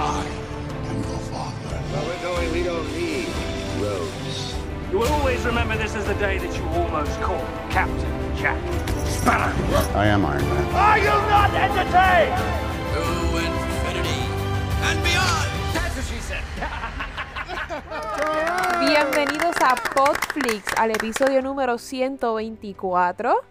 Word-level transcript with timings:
I 0.00 0.24
am 0.90 0.96
your 1.02 1.18
father. 1.26 1.82
Well, 1.92 2.06
we're 2.06 2.22
going. 2.22 2.52
We 2.52 2.62
don't 2.62 2.86
need 2.94 3.26
roads. 3.82 4.54
You 4.92 4.98
will 5.00 5.08
always 5.08 5.44
remember 5.44 5.76
this 5.76 5.96
as 5.96 6.04
the 6.06 6.14
day 6.14 6.38
that 6.38 6.56
you 6.56 6.64
almost 6.68 7.20
caught 7.20 7.44
Captain 7.68 8.36
Jack 8.36 8.62
Sparrow. 9.06 9.52
I 9.96 10.06
am 10.06 10.24
Iron 10.24 10.42
Man. 10.42 10.74
Are 10.74 10.98
you 10.98 11.04
not 11.04 11.50
entertained? 11.50 12.38
To 12.94 13.02
infinity 13.42 14.22
and 14.86 15.02
beyond. 15.02 15.50
That's 15.74 15.96
what 15.96 16.04
she 16.06 16.20
said. 16.20 16.44
Bienvenidos 18.78 19.56
a 19.60 19.74
Podflix, 19.94 20.62
al 20.76 20.92
episodio 20.92 21.42
número 21.42 21.76
124. 21.76 23.42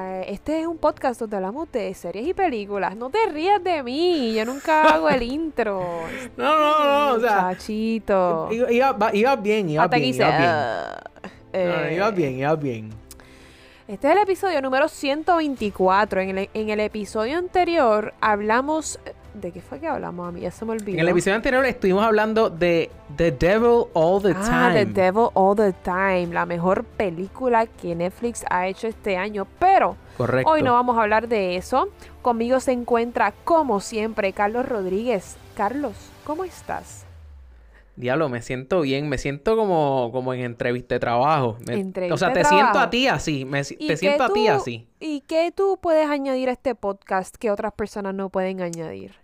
Eh, 0.00 0.24
este 0.28 0.60
es 0.60 0.66
un 0.66 0.78
podcast 0.78 1.20
donde 1.20 1.36
hablamos 1.36 1.70
de 1.72 1.92
series 1.94 2.26
y 2.28 2.34
películas. 2.34 2.94
No 2.94 3.10
te 3.10 3.18
rías 3.32 3.62
de 3.62 3.82
mí, 3.82 4.32
yo 4.34 4.44
nunca 4.44 4.94
hago 4.94 5.08
el 5.08 5.22
intro. 5.22 5.82
No, 6.36 6.58
no, 6.58 6.84
no, 6.84 7.14
o 7.14 7.20
sea, 7.20 7.50
Chachito. 7.52 8.48
iba, 8.52 8.92
bien, 9.36 9.70
iba 9.70 9.84
Hasta 9.84 9.96
bien, 9.96 10.14
iba 10.14 10.38
bien. 10.38 10.50
No, 11.52 11.84
eh, 11.84 11.94
iba 11.96 12.10
bien, 12.10 12.38
iba 12.38 12.54
bien. 12.54 12.90
Este 13.88 14.06
es 14.06 14.12
el 14.12 14.22
episodio 14.22 14.62
número 14.62 14.88
124. 14.88 16.20
En 16.20 16.38
el, 16.38 16.50
en 16.54 16.70
el 16.70 16.80
episodio 16.80 17.38
anterior 17.38 18.14
hablamos... 18.20 19.00
¿De 19.40 19.52
qué 19.52 19.60
fue 19.60 19.78
que 19.80 19.86
hablamos 19.86 20.28
a 20.28 20.32
mí? 20.32 20.40
Ya 20.40 20.50
se 20.50 20.64
me 20.64 20.72
olvidó. 20.72 20.92
En 20.94 21.00
el 21.00 21.08
episodio 21.08 21.36
anterior 21.36 21.64
estuvimos 21.64 22.04
hablando 22.04 22.50
de 22.50 22.90
The 23.16 23.30
Devil 23.32 23.84
All 23.94 24.22
the 24.22 24.34
Ah, 24.36 24.70
The 24.72 24.84
Time. 24.86 24.92
Devil 24.94 25.28
All 25.34 25.56
the 25.56 25.72
Time, 25.84 26.28
la 26.32 26.44
mejor 26.46 26.84
película 26.84 27.66
que 27.66 27.94
Netflix 27.94 28.44
ha 28.50 28.66
hecho 28.66 28.86
este 28.88 29.16
año, 29.16 29.46
pero 29.58 29.96
Correcto. 30.16 30.50
hoy 30.50 30.62
no 30.62 30.72
vamos 30.72 30.98
a 30.98 31.02
hablar 31.02 31.28
de 31.28 31.56
eso. 31.56 31.88
Conmigo 32.22 32.60
se 32.60 32.72
encuentra, 32.72 33.32
como 33.44 33.80
siempre, 33.80 34.32
Carlos 34.32 34.66
Rodríguez. 34.68 35.36
Carlos, 35.56 35.94
¿cómo 36.24 36.44
estás? 36.44 37.04
Diablo, 37.96 38.28
me 38.28 38.42
siento 38.42 38.82
bien, 38.82 39.08
me 39.08 39.18
siento 39.18 39.56
como, 39.56 40.10
como 40.12 40.32
en 40.32 40.42
entrevista 40.42 40.94
de 40.94 41.00
trabajo. 41.00 41.56
Me- 41.66 41.74
Entrevista 41.74 42.14
o 42.14 42.16
sea, 42.18 42.32
te 42.32 42.44
siento 42.44 42.78
a 42.78 42.90
ti 42.90 43.08
así, 43.08 43.44
me 43.44 43.64
si- 43.64 43.76
¿Y 43.80 43.88
te 43.88 43.96
siento 43.96 44.22
a 44.22 44.32
ti 44.32 44.46
así. 44.46 44.86
¿Y 45.00 45.22
qué 45.22 45.50
tú 45.50 45.78
puedes 45.82 46.08
añadir 46.08 46.48
a 46.48 46.52
este 46.52 46.76
podcast 46.76 47.34
que 47.34 47.50
otras 47.50 47.72
personas 47.72 48.14
no 48.14 48.28
pueden 48.28 48.60
añadir? 48.62 49.16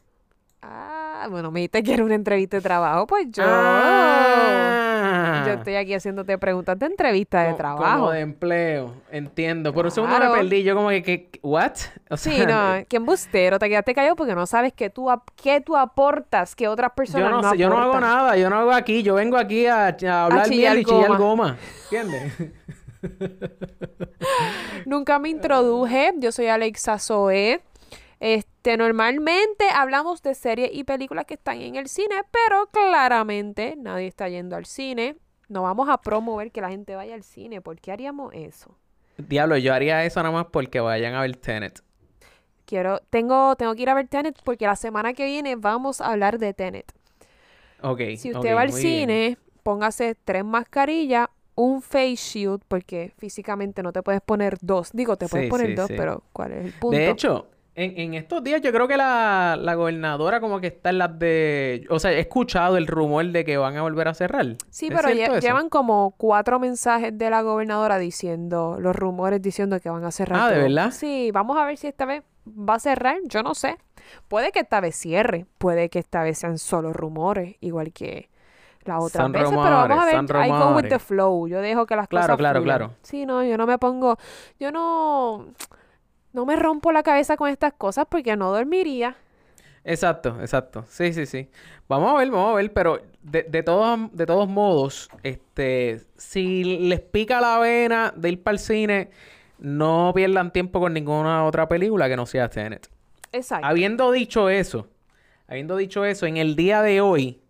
Ah, 0.66 1.26
bueno, 1.30 1.50
me 1.50 1.60
dijiste 1.60 1.82
que 1.82 1.94
era 1.94 2.04
una 2.04 2.14
entrevista 2.14 2.56
de 2.56 2.62
trabajo, 2.62 3.06
pues 3.06 3.26
yo... 3.30 3.42
Ah. 3.46 5.42
Yo 5.46 5.52
estoy 5.52 5.76
aquí 5.76 5.92
haciéndote 5.94 6.38
preguntas 6.38 6.78
de 6.78 6.86
entrevista 6.86 7.42
de 7.42 7.52
trabajo. 7.54 7.98
Como 7.98 8.10
de 8.10 8.20
empleo, 8.20 8.94
entiendo. 9.10 9.72
Por 9.74 9.84
un 9.84 9.90
segundo 9.90 10.14
me 10.14 10.20
Claro. 10.20 10.34
perdí, 10.40 10.62
yo 10.62 10.74
como 10.74 10.88
que, 10.88 11.02
que 11.02 11.30
¿what? 11.42 11.72
O 12.10 12.16
Sí, 12.16 12.44
no, 12.46 12.82
que 12.88 12.96
embustero, 12.96 13.58
te 13.58 13.68
quedaste 13.68 13.94
callado 13.94 14.16
porque 14.16 14.34
no 14.34 14.46
sabes 14.46 14.72
qué 14.72 14.88
tú, 14.90 15.08
qué 15.36 15.60
tú 15.60 15.76
aportas 15.76 16.54
que 16.54 16.66
otras 16.68 16.92
personas 16.92 17.28
Yo 17.28 17.36
no, 17.36 17.42
no 17.42 17.50
sé, 17.50 17.58
yo 17.58 17.68
no 17.68 17.78
hago 17.78 18.00
nada, 18.00 18.36
yo 18.36 18.48
no 18.48 18.56
hago 18.56 18.72
aquí, 18.72 19.02
yo 19.02 19.14
vengo 19.14 19.36
aquí 19.36 19.66
a, 19.66 19.88
a 19.88 20.24
hablar 20.24 20.48
chillar 20.48 20.72
miel 20.74 20.78
y 20.78 20.84
chillar 20.84 21.08
goma. 21.08 21.18
goma. 21.18 21.56
¿Entiendes? 21.90 22.32
Nunca 24.86 25.18
me 25.18 25.28
introduje, 25.28 26.12
yo 26.18 26.32
soy 26.32 26.46
Alexa 26.46 26.98
Zoe. 26.98 27.60
Este, 28.24 28.78
normalmente 28.78 29.66
hablamos 29.68 30.22
de 30.22 30.34
series 30.34 30.70
y 30.72 30.84
películas 30.84 31.26
que 31.26 31.34
están 31.34 31.60
en 31.60 31.76
el 31.76 31.88
cine, 31.88 32.22
pero 32.30 32.68
claramente 32.68 33.74
nadie 33.76 34.06
está 34.06 34.30
yendo 34.30 34.56
al 34.56 34.64
cine. 34.64 35.18
No 35.50 35.64
vamos 35.64 35.90
a 35.90 35.98
promover 35.98 36.50
que 36.50 36.62
la 36.62 36.70
gente 36.70 36.96
vaya 36.96 37.14
al 37.14 37.22
cine. 37.22 37.60
¿Por 37.60 37.78
qué 37.78 37.92
haríamos 37.92 38.32
eso? 38.32 38.78
Diablo, 39.18 39.58
yo 39.58 39.74
haría 39.74 40.02
eso 40.06 40.22
nada 40.22 40.32
más 40.34 40.46
porque 40.50 40.80
vayan 40.80 41.12
a 41.12 41.20
ver 41.20 41.36
Tenet. 41.36 41.82
Quiero, 42.64 43.00
tengo, 43.10 43.56
tengo 43.56 43.74
que 43.74 43.82
ir 43.82 43.90
a 43.90 43.94
ver 43.94 44.08
Tenet 44.08 44.40
porque 44.42 44.64
la 44.64 44.76
semana 44.76 45.12
que 45.12 45.26
viene 45.26 45.56
vamos 45.56 46.00
a 46.00 46.10
hablar 46.10 46.38
de 46.38 46.54
Tenet. 46.54 46.94
Ok. 47.82 48.00
Si 48.16 48.32
usted 48.32 48.56
va 48.56 48.62
al 48.62 48.68
bien. 48.68 48.80
cine, 48.80 49.38
póngase 49.62 50.14
tres 50.14 50.46
mascarillas, 50.46 51.28
un 51.56 51.82
face 51.82 52.16
shield, 52.16 52.62
porque 52.68 53.12
físicamente 53.18 53.82
no 53.82 53.92
te 53.92 54.02
puedes 54.02 54.22
poner 54.22 54.56
dos. 54.62 54.92
Digo, 54.94 55.18
te 55.18 55.28
puedes 55.28 55.44
Sí, 55.44 55.50
poner 55.50 55.66
sí, 55.66 55.74
dos, 55.74 55.88
sí. 55.88 55.94
pero 55.94 56.22
¿cuál 56.32 56.52
es 56.52 56.64
el 56.64 56.72
punto? 56.72 56.96
De 56.96 57.10
hecho, 57.10 57.50
en, 57.76 57.98
en 57.98 58.14
estos 58.14 58.42
días 58.44 58.60
yo 58.62 58.72
creo 58.72 58.86
que 58.86 58.96
la, 58.96 59.56
la 59.60 59.74
gobernadora 59.74 60.40
como 60.40 60.60
que 60.60 60.68
está 60.68 60.90
en 60.90 60.98
las 60.98 61.18
de... 61.18 61.86
O 61.90 61.98
sea, 61.98 62.12
he 62.12 62.20
escuchado 62.20 62.76
el 62.76 62.86
rumor 62.86 63.26
de 63.26 63.44
que 63.44 63.56
van 63.56 63.76
a 63.76 63.82
volver 63.82 64.08
a 64.08 64.14
cerrar. 64.14 64.46
sí, 64.70 64.86
¿Es 64.88 64.96
pero 64.96 65.08
lle- 65.08 65.24
eso? 65.38 65.40
llevan 65.40 65.68
como 65.68 66.14
cuatro 66.16 66.58
mensajes 66.60 67.16
de 67.16 67.30
la 67.30 67.42
gobernadora 67.42 67.98
diciendo, 67.98 68.76
los 68.78 68.94
rumores 68.94 69.42
diciendo 69.42 69.80
que 69.80 69.90
van 69.90 70.04
a 70.04 70.10
cerrar. 70.10 70.40
Ah, 70.40 70.50
¿de 70.50 70.58
verdad? 70.62 70.90
Sí, 70.92 71.30
vamos 71.32 71.56
a 71.56 71.64
ver 71.64 71.76
si 71.76 71.86
esta 71.88 72.04
vez 72.04 72.22
va 72.46 72.74
a 72.74 72.78
cerrar. 72.78 73.16
Yo 73.24 73.42
no 73.42 73.54
sé. 73.54 73.76
Puede 74.28 74.52
que 74.52 74.60
esta 74.60 74.80
vez 74.80 74.94
cierre, 74.96 75.46
puede 75.58 75.88
que 75.88 75.98
esta 75.98 76.22
vez 76.22 76.38
sean 76.38 76.58
solo 76.58 76.92
rumores, 76.92 77.56
igual 77.60 77.92
que 77.92 78.28
las 78.84 78.98
otras 79.02 79.24
Son 79.24 79.32
veces, 79.32 79.48
pero 79.62 79.76
vamos 79.76 79.98
a 79.98 80.04
ver. 80.04 80.14
I 80.46 80.50
go 80.50 80.76
with 80.76 80.88
the 80.88 80.98
flow. 80.98 81.48
Yo 81.48 81.60
dejo 81.60 81.86
que 81.86 81.96
las 81.96 82.06
Claro, 82.06 82.36
cosas 82.36 82.38
claro, 82.38 82.60
fluyan. 82.60 82.78
claro. 82.78 82.94
Sí, 83.02 83.24
no, 83.26 83.42
yo 83.42 83.56
no 83.56 83.66
me 83.66 83.78
pongo, 83.78 84.18
yo 84.60 84.70
no, 84.70 85.46
no 86.34 86.44
me 86.44 86.56
rompo 86.56 86.92
la 86.92 87.02
cabeza 87.02 87.36
con 87.36 87.48
estas 87.48 87.72
cosas 87.72 88.06
porque 88.08 88.36
no 88.36 88.52
dormiría. 88.52 89.16
Exacto, 89.84 90.36
exacto. 90.40 90.84
Sí, 90.88 91.12
sí, 91.12 91.26
sí. 91.26 91.48
Vamos 91.88 92.12
a 92.12 92.18
ver, 92.18 92.30
vamos 92.30 92.52
a 92.52 92.54
ver, 92.56 92.72
pero 92.72 93.00
de, 93.22 93.44
de 93.44 93.62
todos, 93.62 94.10
de 94.12 94.26
todos 94.26 94.48
modos, 94.48 95.08
este, 95.22 96.00
si 96.16 96.64
les 96.64 97.00
pica 97.00 97.40
la 97.40 97.58
vena 97.58 98.12
de 98.16 98.30
ir 98.30 98.42
para 98.42 98.54
el 98.54 98.58
cine, 98.58 99.10
no 99.58 100.12
pierdan 100.14 100.52
tiempo 100.52 100.80
con 100.80 100.92
ninguna 100.92 101.44
otra 101.44 101.68
película 101.68 102.08
que 102.08 102.16
no 102.16 102.26
sea 102.26 102.48
Tenet. 102.48 102.88
Exacto. 103.30 103.66
Habiendo 103.66 104.10
dicho 104.10 104.48
eso, 104.48 104.88
habiendo 105.46 105.76
dicho 105.76 106.04
eso, 106.04 106.26
en 106.26 106.36
el 106.36 106.56
día 106.56 106.82
de 106.82 107.00
hoy 107.00 107.42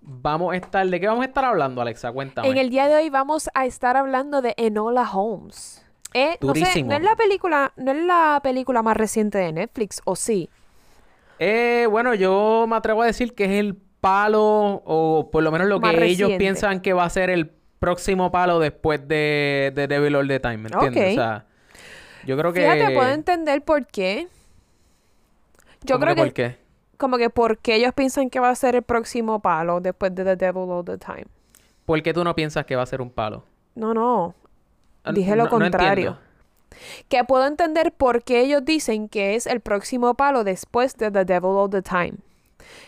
vamos 0.00 0.52
a 0.52 0.56
estar, 0.56 0.86
¿de 0.86 1.00
qué 1.00 1.08
vamos 1.08 1.22
a 1.22 1.28
estar 1.28 1.44
hablando, 1.44 1.80
Alexa? 1.80 2.12
Cuéntame. 2.12 2.48
En 2.48 2.58
el 2.58 2.70
día 2.70 2.86
de 2.86 2.94
hoy 2.96 3.10
vamos 3.10 3.50
a 3.54 3.66
estar 3.66 3.96
hablando 3.96 4.40
de 4.40 4.54
Enola 4.56 5.10
Holmes. 5.10 5.83
Eh, 6.14 6.38
no 6.40 6.54
sé, 6.54 6.60
Durísimo. 6.60 6.90
no 6.90 6.96
es 6.96 7.02
la 7.02 7.16
película, 7.16 7.72
no 7.76 7.90
es 7.92 8.04
la 8.04 8.40
película 8.42 8.82
más 8.82 8.96
reciente 8.96 9.38
de 9.38 9.52
Netflix, 9.52 10.00
o 10.04 10.14
sí. 10.16 10.48
Eh, 11.38 11.86
bueno, 11.90 12.14
yo 12.14 12.66
me 12.68 12.76
atrevo 12.76 13.02
a 13.02 13.06
decir 13.06 13.34
que 13.34 13.44
es 13.44 13.50
el 13.52 13.76
palo, 14.00 14.42
o 14.84 15.28
por 15.32 15.42
lo 15.42 15.50
menos 15.50 15.66
lo 15.68 15.80
que 15.80 15.86
Más 15.86 15.94
ellos 15.96 16.30
reciente. 16.30 16.38
piensan 16.38 16.80
que 16.80 16.92
va 16.92 17.04
a 17.04 17.10
ser 17.10 17.30
el 17.30 17.50
próximo 17.80 18.30
palo 18.30 18.60
después 18.60 19.06
de, 19.08 19.72
de 19.74 19.88
Devil 19.88 20.14
All 20.14 20.28
the 20.28 20.40
Time, 20.40 20.58
¿me 20.58 20.68
entiendes? 20.68 21.04
Ok. 21.04 21.10
O 21.10 21.14
sea, 21.14 21.44
yo 22.24 22.36
creo 22.38 22.52
que... 22.52 22.60
Fíjate, 22.60 22.94
puedo 22.94 23.10
entender 23.10 23.62
por 23.62 23.86
qué. 23.86 24.28
Yo 25.82 25.96
¿Cómo 25.96 26.04
creo 26.04 26.14
que, 26.14 26.22
¿Por 26.22 26.32
qué? 26.32 26.56
como 26.96 27.18
que 27.18 27.28
porque 27.28 27.74
ellos 27.74 27.92
piensan 27.92 28.30
que 28.30 28.40
va 28.40 28.50
a 28.50 28.54
ser 28.54 28.76
el 28.76 28.82
próximo 28.82 29.40
palo 29.40 29.80
después 29.80 30.14
de 30.14 30.24
The 30.24 30.36
Devil 30.36 30.70
All 30.70 30.84
the 30.84 30.96
Time. 30.98 31.26
¿Por 31.84 32.00
qué 32.02 32.14
tú 32.14 32.24
no 32.24 32.34
piensas 32.34 32.64
que 32.64 32.76
va 32.76 32.82
a 32.82 32.86
ser 32.86 33.02
un 33.02 33.10
palo? 33.10 33.44
No, 33.74 33.92
no. 33.92 34.34
Dije 35.12 35.36
lo 35.36 35.44
no- 35.44 35.50
contrario. 35.50 36.18
que 37.08 37.22
puedo 37.24 37.46
entender 37.46 37.92
por 37.92 38.22
qué 38.24 38.40
ellos 38.40 38.64
dicen 38.64 39.08
que 39.08 39.34
es 39.36 39.46
el 39.46 39.60
próximo 39.60 40.14
palo 40.14 40.44
después 40.44 40.96
de 40.96 41.10
The 41.10 41.24
Devil 41.24 41.50
All 41.50 41.70
the 41.70 41.82
Time. 41.82 42.14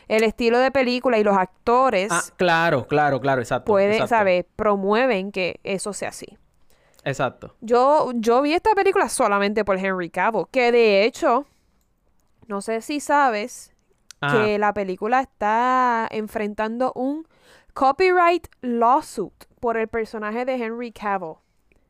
El 0.08 0.22
estilo 0.24 0.58
de 0.58 0.70
película 0.70 1.18
y 1.18 1.24
los 1.24 1.36
actores 1.36 2.10
Ah, 2.10 2.22
claro, 2.36 2.86
claro, 2.86 3.20
claro, 3.20 3.40
exacto. 3.42 3.66
pueden, 3.70 4.08
¿sabes? 4.08 4.44
Promueven 4.56 5.30
que 5.32 5.60
eso 5.64 5.92
sea 5.92 6.08
así. 6.08 6.26
Exacto. 7.04 7.54
Yo, 7.60 8.10
yo 8.14 8.42
vi 8.42 8.54
esta 8.54 8.74
película 8.74 9.08
solamente 9.08 9.64
por 9.64 9.76
Henry 9.78 10.10
Cavill, 10.10 10.46
que 10.50 10.72
de 10.72 11.04
hecho, 11.04 11.46
no 12.48 12.60
sé 12.62 12.80
si 12.80 12.98
sabes 13.00 13.72
Ajá. 14.20 14.42
que 14.44 14.58
la 14.58 14.72
película 14.74 15.20
está 15.20 16.08
enfrentando 16.10 16.92
un 16.94 17.26
copyright 17.74 18.48
lawsuit 18.62 19.44
por 19.60 19.76
el 19.76 19.86
personaje 19.88 20.44
de 20.44 20.54
Henry 20.54 20.90
Cavill. 20.90 21.34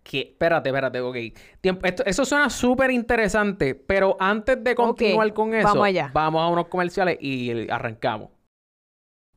Que, 0.09 0.21
espérate, 0.21 0.69
espérate, 0.69 1.01
ok. 1.01 1.17
Tiempo, 1.61 1.85
esto- 1.85 2.05
eso 2.07 2.25
suena 2.25 2.49
súper 2.49 2.93
interesante, 2.93 3.75
pero 3.75 4.17
antes 4.21 4.63
de 4.63 4.75
continuar 4.77 5.33
con 5.35 5.53
eso, 5.53 5.67
vamos 5.67 5.85
allá. 5.87 6.11
vamos 6.15 6.43
a 6.43 6.47
unos 6.49 6.69
comerciales 6.69 7.19
y 7.21 7.69
arrancamos. 7.69 8.29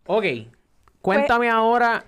Ok, 0.06 0.26
cuéntame 1.02 1.50
ahora, 1.50 2.06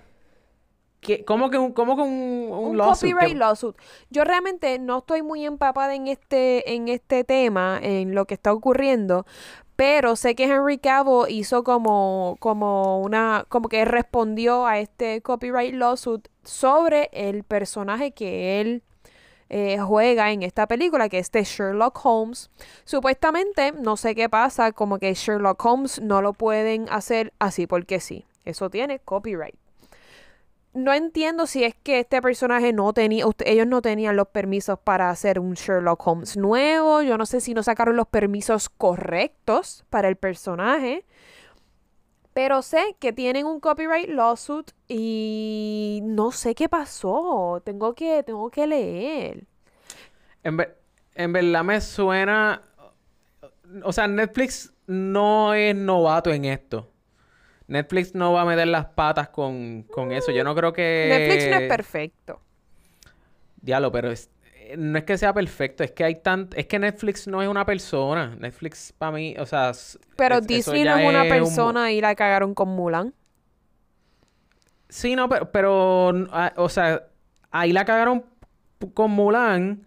que, 1.00 1.24
¿cómo 1.24 1.50
que 1.50 1.58
un, 1.58 1.72
cómo 1.72 1.96
que 1.96 2.02
un, 2.02 2.08
un, 2.52 2.52
un 2.70 2.76
lawsuit? 2.76 3.10
copyright 3.12 3.32
Que- 3.32 3.38
lawsuit. 3.38 3.76
Yo 4.10 4.22
realmente 4.22 4.78
no 4.78 4.98
estoy 4.98 5.22
muy 5.22 5.44
empapada 5.44 5.94
en 5.96 6.06
este, 6.06 6.74
en 6.74 6.86
este 6.86 7.24
tema, 7.24 7.80
en 7.82 8.14
lo 8.14 8.26
que 8.26 8.34
está 8.34 8.52
ocurriendo, 8.52 9.26
pero 9.74 10.14
sé 10.14 10.36
que 10.36 10.44
Henry 10.44 10.78
Cavill 10.78 11.24
hizo 11.30 11.64
como, 11.64 12.36
como 12.38 13.00
una, 13.00 13.44
como 13.48 13.68
que 13.68 13.84
respondió 13.84 14.66
a 14.66 14.78
este 14.78 15.20
copyright 15.22 15.74
lawsuit 15.74 16.28
sobre 16.44 17.10
el 17.12 17.44
personaje 17.44 18.12
que 18.12 18.60
él 18.60 18.82
eh, 19.54 19.78
juega 19.78 20.32
en 20.32 20.42
esta 20.42 20.66
película, 20.66 21.10
que 21.10 21.18
es 21.18 21.30
de 21.30 21.44
Sherlock 21.44 22.00
Holmes. 22.04 22.50
Supuestamente, 22.84 23.72
no 23.72 23.98
sé 23.98 24.14
qué 24.14 24.30
pasa, 24.30 24.72
como 24.72 24.98
que 24.98 25.12
Sherlock 25.12 25.62
Holmes 25.62 26.00
no 26.00 26.22
lo 26.22 26.32
pueden 26.32 26.86
hacer 26.88 27.34
así 27.38 27.66
porque 27.66 28.00
sí. 28.00 28.24
Eso 28.44 28.70
tiene 28.70 28.98
copyright. 28.98 29.54
No 30.74 30.94
entiendo 30.94 31.46
si 31.46 31.64
es 31.64 31.74
que 31.74 32.00
este 32.00 32.22
personaje 32.22 32.72
no 32.72 32.94
tenía, 32.94 33.26
ellos 33.44 33.66
no 33.66 33.82
tenían 33.82 34.16
los 34.16 34.28
permisos 34.28 34.78
para 34.78 35.10
hacer 35.10 35.38
un 35.38 35.52
Sherlock 35.52 36.06
Holmes 36.06 36.38
nuevo. 36.38 37.02
Yo 37.02 37.18
no 37.18 37.26
sé 37.26 37.42
si 37.42 37.52
no 37.52 37.62
sacaron 37.62 37.94
los 37.94 38.08
permisos 38.08 38.70
correctos 38.70 39.84
para 39.90 40.08
el 40.08 40.16
personaje. 40.16 41.04
Pero 42.34 42.62
sé 42.62 42.96
que 42.98 43.12
tienen 43.12 43.46
un 43.46 43.60
copyright 43.60 44.08
lawsuit 44.08 44.70
y 44.88 46.00
no 46.04 46.32
sé 46.32 46.54
qué 46.54 46.68
pasó. 46.68 47.60
Tengo 47.64 47.94
que, 47.94 48.22
tengo 48.22 48.50
que 48.50 48.66
leer. 48.66 49.46
En, 50.42 50.56
ver- 50.56 50.78
en 51.14 51.32
verdad 51.32 51.64
me 51.64 51.80
suena... 51.80 52.62
O 53.84 53.92
sea, 53.92 54.06
Netflix 54.06 54.72
no 54.86 55.54
es 55.54 55.74
novato 55.74 56.30
en 56.30 56.44
esto. 56.44 56.90
Netflix 57.68 58.14
no 58.14 58.32
va 58.32 58.42
a 58.42 58.44
meter 58.44 58.68
las 58.68 58.86
patas 58.86 59.28
con, 59.30 59.84
con 59.84 60.12
eso. 60.12 60.30
Yo 60.32 60.44
no 60.44 60.54
creo 60.54 60.72
que... 60.72 61.06
Netflix 61.08 61.48
no 61.48 61.56
es 61.56 61.68
perfecto. 61.68 62.40
Diablo, 63.60 63.92
pero 63.92 64.10
es- 64.10 64.30
no 64.76 64.98
es 64.98 65.04
que 65.04 65.16
sea 65.18 65.32
perfecto, 65.34 65.82
es 65.84 65.92
que 65.92 66.04
hay 66.04 66.16
tan... 66.16 66.48
Es 66.54 66.66
que 66.66 66.78
Netflix 66.78 67.26
no 67.26 67.42
es 67.42 67.48
una 67.48 67.64
persona. 67.64 68.34
Netflix 68.38 68.92
para 68.96 69.12
mí, 69.12 69.34
o 69.38 69.46
sea... 69.46 69.72
Pero 70.16 70.36
es- 70.38 70.46
Disney 70.46 70.84
no 70.84 70.96
es 70.96 71.08
una 71.08 71.22
un- 71.22 71.28
persona 71.28 71.92
y 71.92 72.00
la 72.00 72.14
cagaron 72.14 72.54
con 72.54 72.68
Mulan. 72.68 73.14
Sí, 74.88 75.16
no, 75.16 75.28
pero, 75.28 75.50
pero, 75.50 76.12
ah, 76.32 76.52
o 76.56 76.68
sea, 76.68 77.04
ahí 77.50 77.72
la 77.72 77.84
cagaron 77.84 78.24
con 78.94 79.10
Mulan 79.10 79.86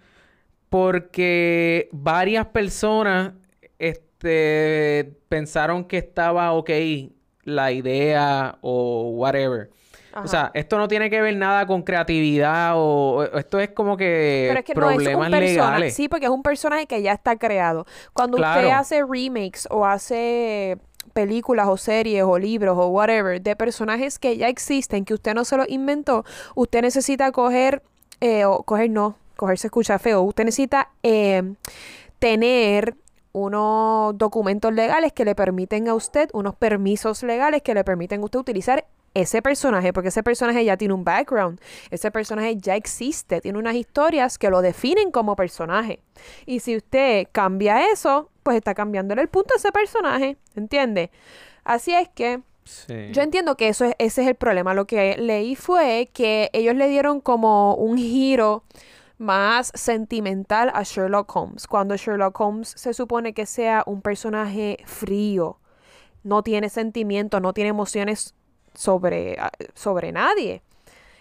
porque 0.69 1.89
varias 1.91 2.47
personas 2.47 3.33
este, 3.77 5.15
pensaron 5.29 5.85
que 5.85 5.97
estaba 5.99 6.53
ok 6.53 6.69
la 7.43 7.71
idea 7.71 8.57
o 8.61 9.11
whatever. 9.11 9.69
O 10.23 10.27
sea, 10.27 10.51
esto 10.53 10.77
no 10.77 10.87
tiene 10.87 11.09
que 11.09 11.21
ver 11.21 11.35
nada 11.35 11.67
con 11.67 11.81
creatividad 11.83 12.73
o, 12.77 13.17
o- 13.17 13.23
esto 13.37 13.59
es 13.59 13.69
como 13.71 13.97
que 13.97 14.45
Pero 14.47 14.59
es 14.59 14.65
que 14.65 14.73
no 14.75 14.89
es 14.89 14.97
un 14.97 15.03
problemas 15.03 15.29
legales. 15.31 15.93
Sí, 15.95 16.07
porque 16.07 16.25
es 16.25 16.31
un 16.31 16.41
personaje 16.43 16.85
que 16.87 17.01
ya 17.01 17.11
está 17.11 17.35
creado. 17.37 17.85
Cuando 18.13 18.37
usted 18.37 18.69
hace 18.71 19.03
remakes 19.03 19.67
o 19.69 19.85
hace 19.85 20.77
películas 21.13 21.67
o 21.67 21.77
series 21.77 22.23
o 22.23 22.37
libros 22.39 22.77
o 22.77 22.87
whatever 22.87 23.41
de 23.41 23.55
personajes 23.55 24.17
que 24.17 24.37
ya 24.37 24.47
existen, 24.47 25.05
que 25.05 25.13
usted 25.13 25.33
no 25.33 25.43
se 25.45 25.57
los 25.57 25.67
inventó, 25.69 26.23
usted 26.55 26.81
necesita 26.81 27.31
coger, 27.31 27.83
eh, 28.21 28.45
o 28.45 28.63
coger 28.63 28.89
no, 28.89 29.17
coger 29.35 29.57
se 29.57 29.67
escucha 29.67 29.99
feo, 29.99 30.21
usted 30.21 30.45
necesita 30.45 30.89
eh, 31.03 31.43
tener 32.19 32.95
unos 33.33 34.17
documentos 34.17 34.73
legales 34.73 35.11
que 35.11 35.25
le 35.25 35.35
permiten 35.35 35.89
a 35.89 35.93
usted, 35.93 36.29
unos 36.33 36.55
permisos 36.55 37.21
legales 37.23 37.61
que 37.61 37.73
le 37.73 37.83
permiten 37.83 38.21
a 38.21 38.25
usted 38.25 38.39
utilizar 38.39 38.85
ese 39.15 39.41
personaje, 39.41 39.91
porque 39.93 40.09
ese 40.09 40.21
personaje 40.21 40.63
ya 40.63 40.77
tiene 40.77 40.93
un 40.93 41.03
background, 41.03 41.59
ese 41.89 42.11
personaje 42.11 42.57
ya 42.57 42.75
existe, 42.75 43.41
tiene 43.41 43.57
unas 43.57 43.73
historias 43.75 44.37
que 44.37 44.51
lo 44.51 44.61
definen 44.61 45.09
como 45.09 45.35
personaje. 45.35 46.01
Y 46.45 46.59
si 46.59 46.75
usted 46.75 47.27
cambia 47.31 47.89
eso, 47.91 48.29
pues 48.43 48.57
está 48.57 48.75
cambiándole 48.75 49.23
el 49.23 49.29
punto 49.29 49.55
a 49.55 49.57
ese 49.57 49.71
personaje, 49.71 50.37
¿entiende? 50.55 51.09
Así 51.63 51.93
es 51.95 52.09
que 52.09 52.41
Sí. 52.65 53.11
yo 53.11 53.21
entiendo 53.21 53.55
que 53.57 53.69
eso 53.69 53.85
es, 53.85 53.95
ese 53.99 54.23
es 54.23 54.27
el 54.27 54.35
problema. 54.35 54.73
Lo 54.73 54.85
que 54.85 55.17
leí 55.17 55.55
fue 55.55 56.09
que 56.13 56.49
ellos 56.51 56.75
le 56.75 56.89
dieron 56.89 57.21
como 57.21 57.75
un 57.75 57.97
giro 57.97 58.63
más 59.17 59.71
sentimental 59.75 60.71
a 60.73 60.83
Sherlock 60.83 61.33
Holmes, 61.35 61.67
cuando 61.67 61.95
Sherlock 61.95 62.37
Holmes 62.39 62.73
se 62.75 62.93
supone 62.93 63.33
que 63.33 63.45
sea 63.45 63.83
un 63.85 64.01
personaje 64.01 64.79
frío, 64.85 65.59
no 66.23 66.41
tiene 66.43 66.69
sentimientos, 66.69 67.39
no 67.41 67.53
tiene 67.53 67.69
emociones 67.69 68.33
sobre, 68.75 69.37
sobre 69.73 70.11
nadie. 70.11 70.61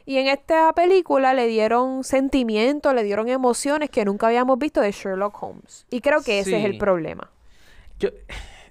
Y 0.06 0.18
en 0.18 0.26
esta 0.26 0.72
película 0.74 1.32
le 1.32 1.46
dieron 1.46 2.04
sentimientos, 2.04 2.94
le 2.94 3.04
dieron 3.04 3.28
emociones 3.28 3.88
que 3.88 4.04
nunca 4.04 4.26
habíamos 4.26 4.58
visto 4.58 4.80
de 4.80 4.92
Sherlock 4.92 5.42
Holmes. 5.42 5.86
Y 5.90 6.00
creo 6.00 6.22
que 6.22 6.40
ese 6.40 6.58
es 6.58 6.64
el 6.64 6.76
problema. 6.76 7.30
Yo, 7.98 8.10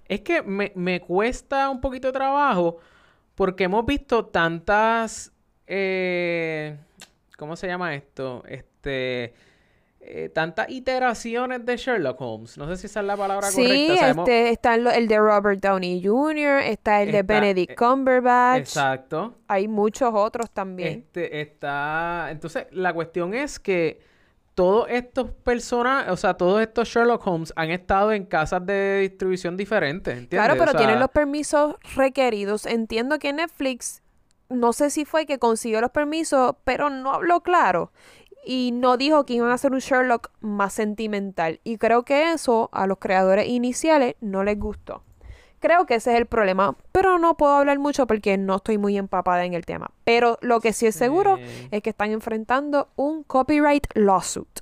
es 0.08 0.22
que 0.22 0.44
me, 0.44 0.72
me 0.76 1.02
cuesta 1.02 1.70
un 1.70 1.82
poquito 1.82 2.08
de 2.08 2.14
trabajo 2.14 2.78
porque 3.36 3.64
hemos 3.64 3.86
visto 3.86 4.26
tantas, 4.26 5.32
eh, 5.66 6.78
¿cómo 7.38 7.56
se 7.56 7.68
llama 7.68 7.96
esto? 7.96 8.44
Este, 8.48 9.34
eh, 10.06 10.30
tantas 10.30 10.70
iteraciones 10.70 11.66
de 11.66 11.78
Sherlock 11.78 12.20
Holmes. 12.22 12.58
No 12.58 12.68
sé 12.68 12.78
si 12.78 12.88
esa 12.88 13.00
es 13.00 13.06
la 13.06 13.18
palabra 13.18 13.50
Sí, 13.52 13.62
correcta. 13.88 14.10
Hemos- 14.10 14.28
este, 14.28 14.50
está 14.50 14.76
el, 14.76 14.88
el 14.88 15.08
de 15.08 15.18
Robert 15.18 15.62
Downey 15.62 16.04
Jr., 16.04 16.60
está 16.64 17.02
el 17.02 17.12
de 17.12 17.24
Benedict 17.24 17.72
eh, 17.72 17.76
Cumberbatch. 17.76 18.60
Exacto. 18.60 19.36
Hay 19.48 19.68
muchos 19.68 20.12
otros 20.14 20.52
también. 20.52 21.00
Este, 21.06 21.42
está... 21.42 22.28
Entonces, 22.30 22.68
la 22.72 22.94
cuestión 22.94 23.34
es 23.34 23.60
que 23.60 24.02
todos 24.56 24.88
estos 24.90 25.32
personajes, 25.32 26.12
o 26.12 26.18
sea, 26.18 26.36
todos 26.36 26.62
estos 26.62 26.88
Sherlock 26.88 27.26
Holmes 27.26 27.54
han 27.56 27.72
estado 27.72 28.12
en 28.12 28.26
casas 28.26 28.66
de 28.66 29.00
distribución 29.02 29.58
diferentes, 29.58 30.14
¿entiendes? 30.14 30.38
Claro, 30.40 30.54
pero 30.54 30.66
O 30.66 30.72
sea, 30.72 30.78
tienen 30.78 31.00
los 31.00 31.10
permisos 31.10 31.76
requeridos. 31.96 32.66
Entiendo 32.66 33.18
que 33.18 33.34
Netflix, 33.34 34.04
no 34.50 34.72
sé 34.74 34.92
si 34.92 35.06
fue 35.06 35.26
que 35.26 35.40
consiguió 35.40 35.82
los 35.82 35.90
permisos, 35.90 36.56
pero 36.64 36.90
no 36.92 37.14
habló 37.14 37.42
claro. 37.42 37.92
Y 38.46 38.72
no 38.74 38.98
dijo 38.98 39.26
que 39.26 39.34
iban 39.36 39.50
a 39.52 39.54
hacer 39.54 39.72
un 39.72 39.80
Sherlock 39.80 40.30
más 40.42 40.74
sentimental. 40.74 41.60
Y 41.64 41.78
creo 41.78 42.04
que 42.04 42.32
eso 42.34 42.70
a 42.74 42.88
los 42.88 42.98
creadores 43.00 43.48
iniciales 43.48 44.16
no 44.22 44.44
les 44.44 44.60
gustó. 44.60 45.04
Creo 45.60 45.86
que 45.86 45.96
ese 45.96 46.12
es 46.12 46.18
el 46.18 46.26
problema. 46.26 46.76
Pero 46.92 47.20
no 47.20 47.38
puedo 47.38 47.54
hablar 47.54 47.80
mucho 47.80 48.06
porque 48.06 48.38
no 48.38 48.58
estoy 48.58 48.78
muy 48.78 48.98
empapada 48.98 49.46
en 49.46 49.54
el 49.54 49.66
tema. 49.66 49.92
Pero 50.04 50.38
lo 50.42 50.60
que 50.60 50.74
sí 50.74 50.88
es 50.88 50.96
seguro 50.96 51.38
Sí. 51.38 51.68
es 51.72 51.82
que 51.82 51.90
están 51.92 52.12
enfrentando 52.12 52.90
un 52.98 53.24
copyright 53.24 53.88
lawsuit. 53.94 54.60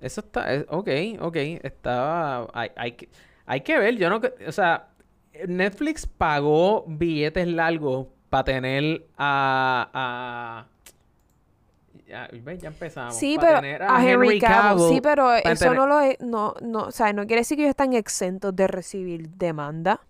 Eso 0.00 0.20
está, 0.20 0.52
es- 0.52 0.66
ok, 0.68 0.88
ok, 1.20 1.36
está, 1.62 2.46
hay, 2.52 2.70
hay, 2.76 2.92
que, 2.92 3.08
hay 3.46 3.60
que 3.62 3.78
ver, 3.78 3.96
yo 3.96 4.10
no, 4.10 4.20
o 4.46 4.52
sea, 4.52 4.88
Netflix 5.46 6.06
pagó 6.06 6.84
billetes 6.86 7.46
largos 7.48 8.08
para 8.28 8.44
tener 8.44 9.06
a, 9.16 9.88
a, 9.94 10.66
ya, 12.14 12.68
empezamos, 12.68 13.16
Sí, 13.16 13.36
pero 13.40 13.56
tener 13.56 13.82
a 13.82 14.04
Henry 14.04 14.38
Cavill, 14.38 14.88
sí, 14.88 15.00
pero 15.00 15.34
eso 15.34 15.64
tener- 15.64 15.76
no 15.76 15.86
lo 15.86 16.00
es, 16.00 16.20
no, 16.20 16.54
no, 16.62 16.84
o 16.84 16.90
sea, 16.90 17.12
no 17.12 17.26
quiere 17.26 17.40
decir 17.40 17.56
que 17.56 17.62
ellos 17.64 17.70
están 17.70 17.92
exentos 17.92 18.54
de 18.54 18.66
recibir 18.66 19.30
demanda. 19.30 20.00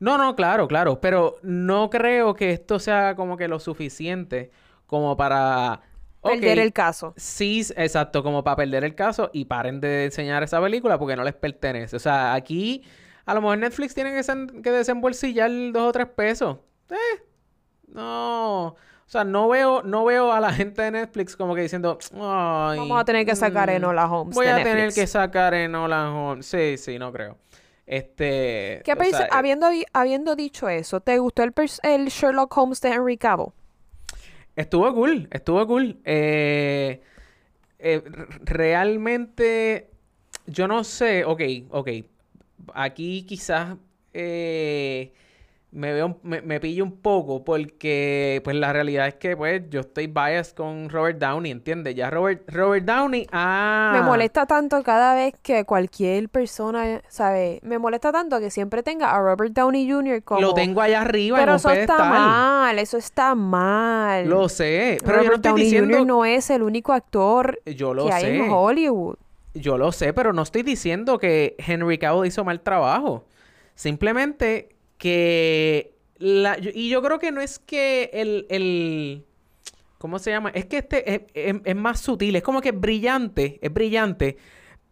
No, 0.00 0.18
no, 0.18 0.34
claro, 0.34 0.66
claro, 0.66 1.00
pero 1.00 1.36
no 1.42 1.88
creo 1.90 2.34
que 2.34 2.50
esto 2.50 2.78
sea 2.78 3.14
como 3.14 3.36
que 3.36 3.48
lo 3.48 3.60
suficiente 3.60 4.50
como 4.86 5.16
para, 5.16 5.80
Perder 6.22 6.58
el 6.58 6.72
caso. 6.72 7.12
Sí, 7.16 7.60
exacto, 7.76 8.22
como 8.22 8.42
para 8.42 8.56
perder 8.56 8.84
el 8.84 8.94
caso 8.94 9.30
y 9.32 9.44
paren 9.44 9.80
de 9.80 10.06
enseñar 10.06 10.42
esa 10.42 10.60
película 10.60 10.98
porque 10.98 11.16
no 11.16 11.22
les 11.22 11.34
pertenece. 11.34 11.96
O 11.96 11.98
sea, 11.98 12.32
aquí 12.32 12.82
a 13.26 13.34
lo 13.34 13.42
mejor 13.42 13.58
Netflix 13.58 13.94
tiene 13.94 14.10
que, 14.12 14.62
que 14.62 14.70
desembolsillar 14.70 15.50
dos 15.72 15.88
o 15.88 15.92
tres 15.92 16.06
pesos. 16.08 16.58
Eh, 16.90 17.22
no. 17.88 18.74
O 19.14 19.16
sea, 19.16 19.22
no 19.22 19.48
veo, 19.48 19.80
no 19.84 20.04
veo 20.04 20.32
a 20.32 20.40
la 20.40 20.52
gente 20.52 20.82
de 20.82 20.90
Netflix 20.90 21.36
como 21.36 21.54
que 21.54 21.60
diciendo, 21.60 21.96
Ay, 22.14 22.78
Vamos 22.80 23.00
a 23.00 23.04
tener 23.04 23.24
que 23.24 23.36
sacar 23.36 23.68
mm, 23.68 23.74
Enola 23.74 24.10
Holmes 24.10 24.34
Voy 24.34 24.46
de 24.46 24.50
a 24.50 24.56
tener 24.56 24.74
Netflix". 24.74 24.94
que 24.96 25.06
sacar 25.06 25.54
Enola 25.54 26.10
Holmes. 26.10 26.44
Sí, 26.44 26.76
sí, 26.76 26.98
no 26.98 27.12
creo. 27.12 27.38
Este. 27.86 28.82
¿Qué 28.84 28.92
o 28.92 29.04
sea, 29.04 29.26
eh, 29.26 29.28
habiendo, 29.30 29.68
habiendo 29.92 30.34
dicho 30.34 30.68
eso, 30.68 30.98
¿te 30.98 31.16
gustó 31.18 31.44
el, 31.44 32.06
Sherlock 32.08 32.58
Holmes 32.58 32.80
de 32.80 32.88
Henry 32.88 33.16
Cavill? 33.16 33.52
Estuvo 34.56 34.92
cool, 34.92 35.28
estuvo 35.30 35.64
cool. 35.64 36.00
Eh, 36.04 37.00
eh, 37.78 38.02
realmente, 38.40 39.90
yo 40.46 40.66
no 40.66 40.82
sé, 40.82 41.24
ok, 41.24 41.40
ok. 41.70 41.88
Aquí 42.74 43.24
quizás 43.28 43.76
eh, 44.12 45.12
me 45.74 45.92
veo, 45.92 46.18
me, 46.22 46.40
me 46.40 46.60
pillo 46.60 46.84
un 46.84 46.92
poco 46.92 47.42
porque, 47.44 48.40
pues 48.44 48.56
la 48.56 48.72
realidad 48.72 49.08
es 49.08 49.14
que, 49.14 49.36
pues, 49.36 49.62
yo 49.70 49.80
estoy 49.80 50.06
biased 50.06 50.54
con 50.54 50.88
Robert 50.88 51.18
Downey, 51.18 51.50
¿entiendes? 51.50 51.96
Ya 51.96 52.10
Robert, 52.10 52.48
Robert 52.48 52.84
Downey, 52.84 53.26
ah, 53.32 53.90
Me 53.92 54.02
molesta 54.02 54.46
tanto 54.46 54.80
cada 54.84 55.14
vez 55.14 55.34
que 55.42 55.64
cualquier 55.64 56.28
persona, 56.28 57.02
¿sabe? 57.08 57.58
Me 57.64 57.80
molesta 57.80 58.12
tanto 58.12 58.38
que 58.38 58.50
siempre 58.50 58.84
tenga 58.84 59.16
a 59.16 59.18
Robert 59.20 59.52
Downey 59.52 59.90
Jr. 59.90 60.22
como... 60.22 60.40
lo 60.40 60.54
tengo 60.54 60.80
allá 60.80 61.00
arriba 61.00 61.38
en 61.38 61.42
Pero 61.42 61.52
un 61.52 61.56
eso 61.56 61.70
está 61.72 61.98
mal, 61.98 62.78
eso 62.78 62.96
está 62.96 63.34
mal. 63.34 64.28
Lo 64.28 64.48
sé, 64.48 64.98
pero 65.04 65.24
yo 65.24 65.30
no 65.30 65.34
estoy 65.34 65.50
Downey 65.50 65.64
diciendo, 65.64 65.98
Jr. 65.98 66.06
no 66.06 66.24
es 66.24 66.50
el 66.50 66.62
único 66.62 66.92
actor 66.92 67.60
yo 67.66 67.94
lo 67.94 68.06
que 68.06 68.12
hay 68.12 68.36
en 68.36 68.48
Hollywood. 68.48 69.16
Yo 69.54 69.76
lo 69.76 69.90
sé, 69.90 70.12
pero 70.12 70.32
no 70.32 70.42
estoy 70.42 70.62
diciendo 70.62 71.18
que 71.18 71.56
Henry 71.58 71.98
Cavill 71.98 72.26
hizo 72.26 72.44
mal 72.44 72.60
trabajo. 72.60 73.24
Simplemente 73.74 74.73
que... 75.04 75.92
La, 76.16 76.56
y 76.58 76.88
yo 76.88 77.02
creo 77.02 77.18
que 77.18 77.30
no 77.30 77.42
es 77.42 77.58
que 77.58 78.08
el... 78.14 78.46
el 78.48 79.24
¿Cómo 79.98 80.18
se 80.18 80.30
llama? 80.30 80.50
Es 80.50 80.64
que 80.66 80.78
este 80.78 81.14
es, 81.14 81.20
es- 81.34 81.60
es 81.64 81.76
más 81.76 82.00
sutil. 82.00 82.34
Es 82.36 82.42
como 82.42 82.60
que 82.62 82.70
es 82.70 82.80
brillante. 82.80 83.58
Es 83.62 83.72
brillante. 83.72 84.36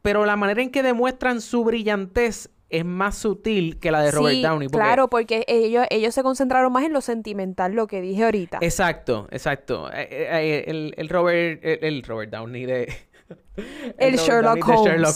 Pero 0.02 0.26
la 0.26 0.37
manera 0.37 0.61
en 0.62 0.71
que 0.71 0.83
demuestran 0.83 1.40
su 1.40 1.64
brillantez 1.64 2.50
es 2.69 2.85
más 2.85 3.16
sutil 3.19 3.78
que 3.78 3.90
la 3.90 4.02
de 4.02 4.11
Robert 4.11 4.35
sí, 4.37 4.42
Downey. 4.42 4.69
porque- 4.69 4.78
claro, 4.85 5.09
porque 5.09 5.45
ellos, 5.49 5.87
ellos 5.90 6.14
se 6.14 6.23
concentraron 6.23 6.73
más 6.73 6.85
en 6.85 6.92
lo 6.92 7.00
sentimental, 7.00 7.73
lo 7.73 7.87
que 7.87 8.00
dije 8.02 8.25
ahorita. 8.25 8.59
Exacto, 8.61 9.28
exacto. 9.31 9.90
Eh, 9.92 10.09
eh, 10.11 10.28
eh, 10.31 10.64
el, 10.66 10.95
el 10.97 11.09
Robert, 11.09 11.61
el, 11.64 11.78
el 11.85 12.02
Robert 12.02 12.31
Downey 12.31 12.66
de... 12.66 12.92
El 13.99 14.16
de. 14.16 14.19
Sherlock 14.19 14.69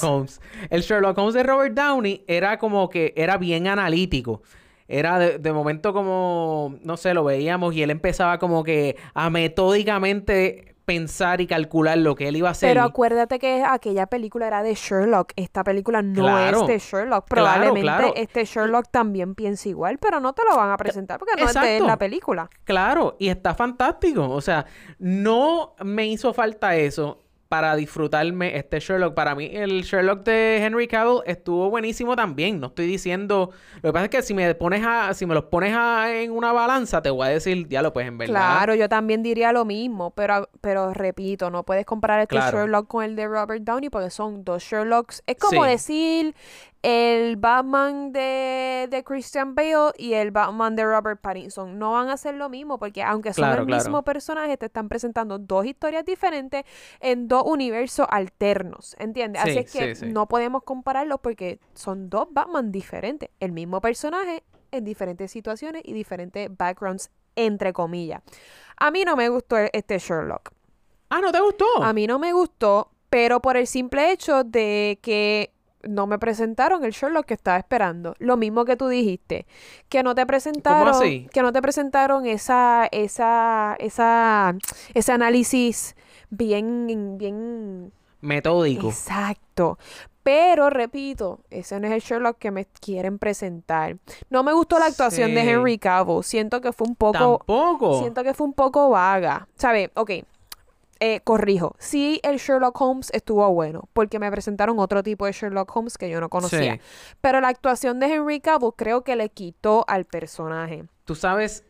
Holmes. 0.02 0.40
El 0.70 0.80
Sherlock 0.80 1.18
Holmes 1.18 1.34
de 1.34 1.42
Robert 1.42 1.74
Downey 1.74 2.24
era 2.26 2.58
como 2.58 2.88
que 2.88 3.12
era 3.16 3.36
bien 3.36 3.66
analítico. 3.66 4.42
Era 4.88 5.18
de, 5.18 5.38
de 5.38 5.52
momento 5.52 5.92
como, 5.92 6.76
no 6.82 6.96
sé, 6.96 7.14
lo 7.14 7.24
veíamos 7.24 7.74
y 7.74 7.82
él 7.82 7.90
empezaba 7.90 8.38
como 8.38 8.62
que 8.64 8.96
a 9.14 9.30
metódicamente 9.30 10.76
pensar 10.86 11.40
y 11.40 11.48
calcular 11.48 11.98
lo 11.98 12.14
que 12.14 12.28
él 12.28 12.36
iba 12.36 12.48
a 12.48 12.52
hacer. 12.52 12.70
Pero 12.70 12.84
acuérdate 12.84 13.40
que 13.40 13.64
aquella 13.66 14.06
película 14.06 14.46
era 14.46 14.62
de 14.62 14.74
Sherlock. 14.74 15.32
Esta 15.34 15.64
película 15.64 16.00
no 16.00 16.22
Claro. 16.22 16.60
es 16.62 16.66
de 16.68 16.78
Sherlock. 16.78 17.26
Probablemente 17.28 17.80
claro. 17.82 18.12
este 18.14 18.44
Sherlock 18.44 18.86
también 18.90 19.34
piensa 19.34 19.68
igual, 19.68 19.98
pero 19.98 20.20
no 20.20 20.32
te 20.32 20.42
lo 20.48 20.56
van 20.56 20.70
a 20.70 20.76
presentar 20.76 21.18
porque 21.18 21.34
no 21.42 21.48
es 21.48 21.54
de 21.54 21.80
la 21.80 21.98
película. 21.98 22.48
Claro, 22.62 23.16
y 23.18 23.28
está 23.28 23.54
fantástico. 23.54 24.30
O 24.30 24.40
sea, 24.40 24.64
no 25.00 25.74
me 25.84 26.06
hizo 26.06 26.32
falta 26.32 26.76
eso 26.76 27.25
para 27.48 27.76
disfrutarme 27.76 28.56
este 28.56 28.80
Sherlock. 28.80 29.14
Para 29.14 29.34
mí, 29.34 29.48
el 29.52 29.82
Sherlock 29.82 30.24
de 30.24 30.58
Henry 30.64 30.88
Cavill 30.88 31.20
estuvo 31.26 31.70
buenísimo 31.70 32.16
también. 32.16 32.58
No 32.60 32.66
estoy 32.68 32.86
diciendo. 32.86 33.50
Lo 33.76 33.82
que 33.90 33.92
pasa 33.92 34.04
es 34.06 34.10
que 34.10 34.22
si 34.22 34.34
me 34.34 34.54
pones 34.56 34.82
a, 34.84 35.14
si 35.14 35.26
me 35.26 35.34
los 35.34 35.44
pones 35.44 35.72
a- 35.76 36.12
en 36.12 36.32
una 36.32 36.52
balanza, 36.52 37.02
te 37.02 37.10
voy 37.10 37.26
a 37.26 37.30
decir, 37.30 37.68
ya 37.68 37.82
lo 37.82 37.92
pues 37.92 38.06
en 38.06 38.18
verdad. 38.18 38.32
Claro, 38.34 38.74
yo 38.74 38.88
también 38.88 39.22
diría 39.22 39.52
lo 39.52 39.64
mismo, 39.64 40.10
pero, 40.10 40.48
pero 40.60 40.92
repito, 40.92 41.50
no 41.50 41.62
puedes 41.62 41.86
comparar 41.86 42.20
este 42.20 42.36
Claro. 42.36 42.58
Sherlock 42.58 42.88
con 42.88 43.04
el 43.04 43.14
de 43.16 43.26
Robert 43.28 43.62
Downey 43.62 43.90
porque 43.90 44.10
son 44.10 44.42
dos 44.44 44.62
Sherlocks. 44.64 45.22
Es 45.26 45.36
como 45.36 45.62
Sí. 45.64 45.70
decir 45.70 46.34
el 46.88 47.34
Batman 47.34 48.12
de, 48.12 48.86
de 48.88 49.02
Christian 49.02 49.56
Bale 49.56 49.90
y 49.98 50.12
el 50.12 50.30
Batman 50.30 50.76
de 50.76 50.84
Robert 50.84 51.20
Pattinson. 51.20 51.80
No 51.80 51.90
van 51.94 52.10
a 52.10 52.16
ser 52.16 52.34
lo 52.36 52.48
mismo 52.48 52.78
porque 52.78 53.02
aunque 53.02 53.32
son 53.32 53.42
Claro, 53.42 53.62
el 53.62 53.66
claro. 53.66 53.82
mismo 53.82 54.02
personaje, 54.04 54.56
te 54.56 54.66
están 54.66 54.88
presentando 54.88 55.36
dos 55.40 55.66
historias 55.66 56.04
diferentes 56.04 56.62
en 57.00 57.26
dos 57.26 57.42
universos 57.44 58.06
alternos, 58.08 58.94
¿entiendes? 59.00 59.42
Así 59.42 59.52
Sí, 59.54 59.58
es 59.58 59.72
que 59.72 59.94
sí, 59.96 60.06
sí. 60.06 60.12
no 60.12 60.28
podemos 60.28 60.62
compararlos 60.62 61.18
porque 61.20 61.58
son 61.74 62.08
dos 62.08 62.28
Batman 62.30 62.70
diferentes. 62.70 63.30
El 63.40 63.50
mismo 63.50 63.80
personaje 63.80 64.44
en 64.70 64.84
diferentes 64.84 65.32
situaciones 65.32 65.82
y 65.84 65.92
diferentes 65.92 66.48
backgrounds, 66.56 67.10
entre 67.34 67.72
comillas. 67.72 68.22
A 68.76 68.92
mí 68.92 69.04
no 69.04 69.16
me 69.16 69.28
gustó 69.28 69.58
e- 69.58 69.70
este 69.72 69.98
Sherlock. 69.98 70.52
Ah, 71.10 71.20
¿no 71.20 71.32
te 71.32 71.40
gustó? 71.40 71.64
A 71.82 71.92
mí 71.92 72.06
no 72.06 72.20
me 72.20 72.32
gustó, 72.32 72.92
pero 73.10 73.42
por 73.42 73.56
el 73.56 73.66
simple 73.66 74.12
hecho 74.12 74.44
de 74.44 75.00
que 75.02 75.52
no 75.88 76.06
me 76.06 76.18
presentaron 76.18 76.84
el 76.84 76.92
Sherlock 76.92 77.26
que 77.26 77.34
estaba 77.34 77.58
esperando. 77.58 78.14
Lo 78.18 78.36
mismo 78.36 78.64
que 78.64 78.76
tú 78.76 78.88
dijiste, 78.88 79.46
que 79.88 80.02
no 80.02 80.14
te 80.14 80.26
presentaron, 80.26 80.88
así? 80.88 81.28
que 81.32 81.42
no 81.42 81.52
te 81.52 81.62
presentaron 81.62 82.26
esa, 82.26 82.88
esa, 82.90 83.76
esa, 83.78 84.54
ese 84.94 85.12
análisis 85.12 85.96
bien, 86.30 87.16
bien 87.18 87.92
Metódico. 88.20 88.88
Exacto. 88.88 89.78
Pero 90.22 90.70
repito, 90.70 91.40
ese 91.50 91.78
no 91.78 91.86
es 91.86 91.92
el 91.92 92.00
Sherlock 92.00 92.38
que 92.38 92.50
me 92.50 92.64
quieren 92.64 93.18
presentar. 93.18 93.96
No 94.28 94.42
me 94.42 94.52
gustó 94.52 94.78
la 94.78 94.86
actuación 94.86 95.34
de. 95.34 95.48
Henry 95.48 95.78
Cavill. 95.78 96.24
Siento 96.24 96.60
que 96.60 96.72
fue 96.72 96.88
un 96.88 96.96
poco. 96.96 97.38
Tampoco. 97.38 98.00
Siento 98.00 98.24
que 98.24 98.34
fue 98.34 98.48
un 98.48 98.52
poco 98.52 98.90
vaga. 98.90 99.46
¿Sabe? 99.54 99.92
Ok. 99.94 100.10
Eh, 101.00 101.20
corrijo. 101.20 101.74
Sí, 101.78 102.20
el 102.22 102.38
Sherlock 102.38 102.80
Holmes 102.80 103.10
estuvo 103.12 103.48
bueno. 103.52 103.88
Porque 103.92 104.18
me 104.18 104.30
presentaron 104.30 104.78
otro 104.78 105.02
tipo 105.02 105.26
de 105.26 105.32
Sherlock 105.32 105.74
Holmes 105.74 105.98
que 105.98 106.08
yo 106.08 106.20
no 106.20 106.28
conocía. 106.28 106.74
Sí. 106.74 106.80
Pero 107.20 107.40
la 107.40 107.48
actuación 107.48 108.00
de 108.00 108.06
Henry 108.06 108.40
Cavill 108.40 108.72
creo 108.76 109.02
que 109.02 109.16
le 109.16 109.28
quitó 109.28 109.84
al 109.88 110.04
personaje. 110.04 110.84
Tú 111.04 111.14
sabes. 111.14 111.64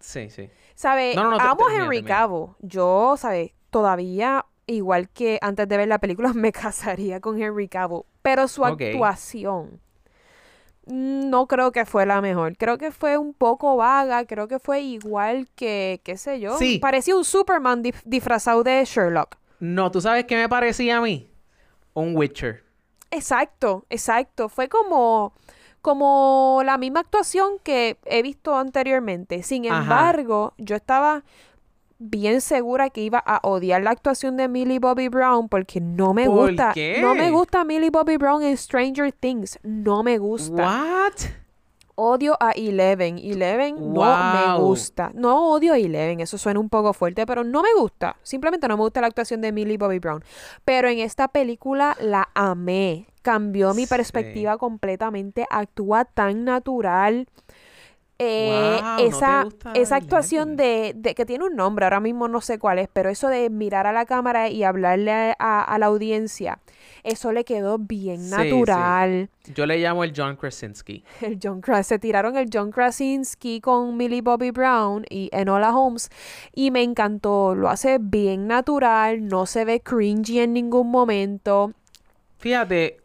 Sí, 0.00 0.30
sí. 0.30 0.50
¿Sabe? 0.74 1.14
No, 1.14 1.24
no, 1.24 1.30
no, 1.32 1.40
Amo 1.40 1.68
a 1.68 1.74
Henry. 1.74 2.02
Cavill. 2.02 2.50
Yo, 2.60 3.16
¿sabe? 3.18 3.54
Todavía, 3.70 4.46
igual 4.66 5.08
que 5.08 5.38
antes 5.42 5.68
de 5.68 5.76
ver 5.76 5.88
la 5.88 5.98
película, 5.98 6.32
me 6.34 6.52
casaría 6.52 7.20
con 7.20 7.40
Henry 7.40 7.68
Cavill. 7.68 8.02
Pero 8.22 8.46
su 8.48 8.64
actuación 8.64 9.80
no 10.88 11.46
creo 11.46 11.72
que 11.72 11.84
fue 11.84 12.06
la 12.06 12.20
mejor. 12.20 12.56
Creo 12.56 12.78
que 12.78 12.90
fue 12.90 13.16
un 13.18 13.34
poco 13.34 13.76
vaga. 13.76 14.24
Creo 14.26 14.48
que 14.48 14.58
fue 14.58 14.80
igual 14.80 15.48
que, 15.54 16.00
qué 16.04 16.16
sé 16.16 16.40
yo. 16.40 16.56
Sí. 16.58 16.78
Parecía 16.78 17.16
un 17.16 17.24
Superman 17.24 17.82
dif- 17.84 18.02
disfrazado 18.04 18.62
de 18.64 18.84
Sherlock. 18.84 19.36
No, 19.60 19.90
¿tú 19.90 20.00
sabes 20.00 20.24
qué 20.24 20.36
me 20.36 20.48
parecía 20.48 20.98
a 20.98 21.00
mí? 21.00 21.30
Un 21.94 22.16
Witcher. 22.16 22.64
Exacto, 23.10 23.84
exacto. 23.90 24.48
Fue 24.48 24.68
como, 24.68 25.32
como 25.82 26.60
la 26.64 26.78
misma 26.78 27.00
actuación 27.00 27.58
que 27.62 27.98
he 28.04 28.22
visto 28.22 28.56
anteriormente. 28.56 29.42
Sin 29.42 29.66
Ajá. 29.66 29.82
embargo, 29.82 30.54
yo 30.58 30.76
estaba 30.76 31.24
bien 31.98 32.40
segura 32.40 32.90
que 32.90 33.00
iba 33.02 33.18
a 33.18 33.40
odiar 33.42 33.82
la 33.82 33.90
actuación 33.90 34.36
de 34.36 34.48
Millie 34.48 34.78
Bobby 34.78 35.08
Brown 35.08 35.48
porque 35.48 35.80
no 35.80 36.14
me 36.14 36.26
¿Por 36.26 36.50
gusta. 36.50 36.72
qué? 36.72 36.98
No 37.00 37.14
me 37.14 37.30
gusta 37.30 37.64
Millie 37.64 37.90
Bobby 37.90 38.16
Brown 38.16 38.42
en 38.42 38.56
Stranger 38.56 39.12
Things. 39.12 39.58
No 39.62 40.02
me 40.02 40.18
gusta. 40.18 40.62
What? 40.62 41.12
Odio 42.00 42.36
a 42.38 42.52
Eleven. 42.52 43.18
Eleven 43.18 43.74
no 43.92 44.04
me 44.32 44.58
gusta. 44.62 45.10
No 45.14 45.50
odio 45.50 45.72
a 45.72 45.78
Eleven, 45.78 46.20
eso 46.20 46.38
suena 46.38 46.60
un 46.60 46.68
poco 46.68 46.92
fuerte, 46.92 47.26
pero 47.26 47.42
no 47.42 47.60
me 47.60 47.70
gusta. 47.76 48.14
Simplemente 48.22 48.68
no 48.68 48.76
me 48.76 48.84
gusta 48.84 49.00
la 49.00 49.08
actuación 49.08 49.40
de 49.40 49.50
Millie 49.50 49.78
Bobby 49.78 49.98
Brown. 49.98 50.22
Pero 50.64 50.88
en 50.88 51.00
esta 51.00 51.26
película 51.26 51.96
la 52.00 52.28
amé. 52.34 53.08
Cambió 53.22 53.74
mi 53.74 53.82
Sí. 53.82 53.88
perspectiva 53.88 54.56
completamente. 54.58 55.44
Actúa 55.50 56.04
tan 56.04 56.44
natural. 56.44 57.26
Eh, 58.20 58.82
Wow, 58.82 59.08
¿no 59.10 59.22
te 59.22 59.32
esa, 59.32 59.36
gusta 59.36 59.70
esa 59.74 59.96
actuación 59.96 60.56
de, 60.56 60.92
de 60.96 61.14
que 61.14 61.24
tiene 61.26 61.44
un 61.46 61.54
nombre, 61.56 61.84
ahora 61.86 62.00
mismo 62.00 62.26
no 62.28 62.40
sé 62.40 62.58
cuál 62.58 62.78
es, 62.80 62.88
pero 62.92 63.10
eso 63.10 63.28
de 63.28 63.48
mirar 63.50 63.86
a 63.86 63.92
la 63.92 64.06
cámara 64.06 64.48
y 64.48 64.64
hablarle 64.64 65.12
a, 65.12 65.36
a- 65.38 65.62
a 65.64 65.78
la 65.78 65.86
audiencia, 65.86 66.60
eso 67.04 67.32
le 67.32 67.44
quedó 67.44 67.78
bien 67.78 68.28
Sí, 68.28 68.66
sí. 68.66 68.92
natural. 68.92 69.30
Yo 69.54 69.66
le 69.66 69.78
llamo 69.78 70.04
el 70.04 70.12
John 70.14 70.36
Krasinski. 70.36 71.04
El 71.20 71.38
John 71.42 71.62
se 71.84 71.98
tiraron 71.98 72.36
el 72.36 72.48
John 72.52 72.70
Krasinski 72.70 73.60
con 73.60 73.96
Millie 73.96 74.20
Bobby 74.22 74.50
Brown 74.50 75.04
y 75.08 75.28
Enola 75.32 75.74
Holmes 75.76 76.08
y 76.54 76.70
me 76.70 76.82
encantó. 76.82 77.54
Lo 77.54 77.68
hace 77.68 77.98
bien 78.00 78.46
natural, 78.46 79.26
no 79.26 79.46
se 79.46 79.64
ve 79.64 79.80
cringy 79.80 80.40
en 80.40 80.52
ningún 80.52 80.90
momento. 80.90 81.72
Fíjate. 82.38 82.98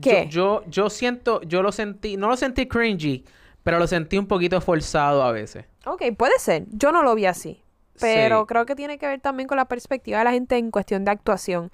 ¿Qué? 0.00 0.20
Yo, 0.20 0.24
yo, 0.24 0.64
yo 0.66 0.90
siento, 0.90 1.40
yo 1.42 1.62
lo 1.62 1.70
sentí, 1.70 2.16
no 2.16 2.28
lo 2.28 2.36
sentí 2.36 2.66
cringy, 2.66 3.24
pero 3.64 3.80
lo 3.80 3.86
sentí 3.88 4.16
un 4.18 4.26
poquito 4.28 4.60
forzado 4.60 5.24
a 5.24 5.32
veces. 5.32 5.64
Ok, 5.86 6.02
puede 6.16 6.38
ser. 6.38 6.66
Yo 6.68 6.92
no 6.92 7.02
lo 7.02 7.14
vi 7.16 7.26
así. 7.26 7.60
Pero 8.00 8.40
Sí. 8.40 8.46
creo 8.46 8.66
que 8.66 8.74
tiene 8.76 8.98
que 8.98 9.06
ver 9.06 9.20
también 9.20 9.48
con 9.48 9.56
la 9.56 9.64
perspectiva 9.66 10.18
de 10.18 10.24
la 10.24 10.32
gente 10.32 10.56
en 10.56 10.70
cuestión 10.70 11.04
de 11.04 11.10
actuación. 11.10 11.70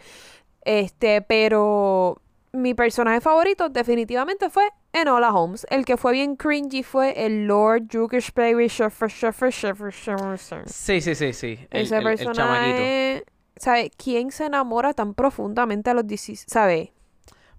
Este, 0.62 1.22
pero 1.22 2.20
mi 2.52 2.74
personaje 2.74 3.20
favorito 3.20 3.68
definitivamente 3.68 4.50
fue 4.50 4.64
Enola 4.92 5.32
Holmes. 5.32 5.66
El 5.70 5.84
que 5.84 5.96
fue 5.96 6.12
bien 6.12 6.36
cringy 6.36 6.82
fue 6.82 7.24
el 7.24 7.46
Lord 7.46 7.84
Jukish 7.90 8.32
Shuffer. 8.34 9.10
Sí, 10.66 11.00
sí, 11.00 11.14
sí, 11.14 11.32
sí. 11.32 11.58
El, 11.70 11.82
Ese 11.82 11.96
el- 11.96 12.06
el 12.06 12.16
personaje, 12.16 13.24
¿sabe? 13.56 13.90
¿Quién 13.96 14.30
se 14.30 14.46
enamora 14.46 14.92
tan 14.94 15.14
profundamente 15.14 15.90
a 15.90 15.94
los 15.94 16.06
16? 16.06 16.44
¿Sabe? 16.52 16.92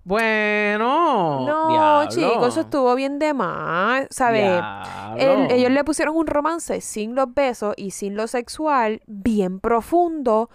Bueno. 0.04 1.46
no, 1.46 2.10
chicos, 2.10 2.48
eso 2.50 2.62
estuvo 2.62 2.94
bien 2.96 3.20
de 3.20 3.34
más, 3.34 4.08
¿sabe? 4.10 4.42
Diablo. 4.44 5.16
El- 5.18 5.52
ellos 5.52 5.72
le 5.72 5.84
pusieron 5.84 6.16
un 6.16 6.28
romance 6.28 6.82
sin 6.82 7.16
los 7.16 7.34
besos 7.34 7.74
y 7.78 7.92
sin 7.92 8.16
lo 8.16 8.28
sexual, 8.28 9.02
bien 9.08 9.60
profundo, 9.60 10.50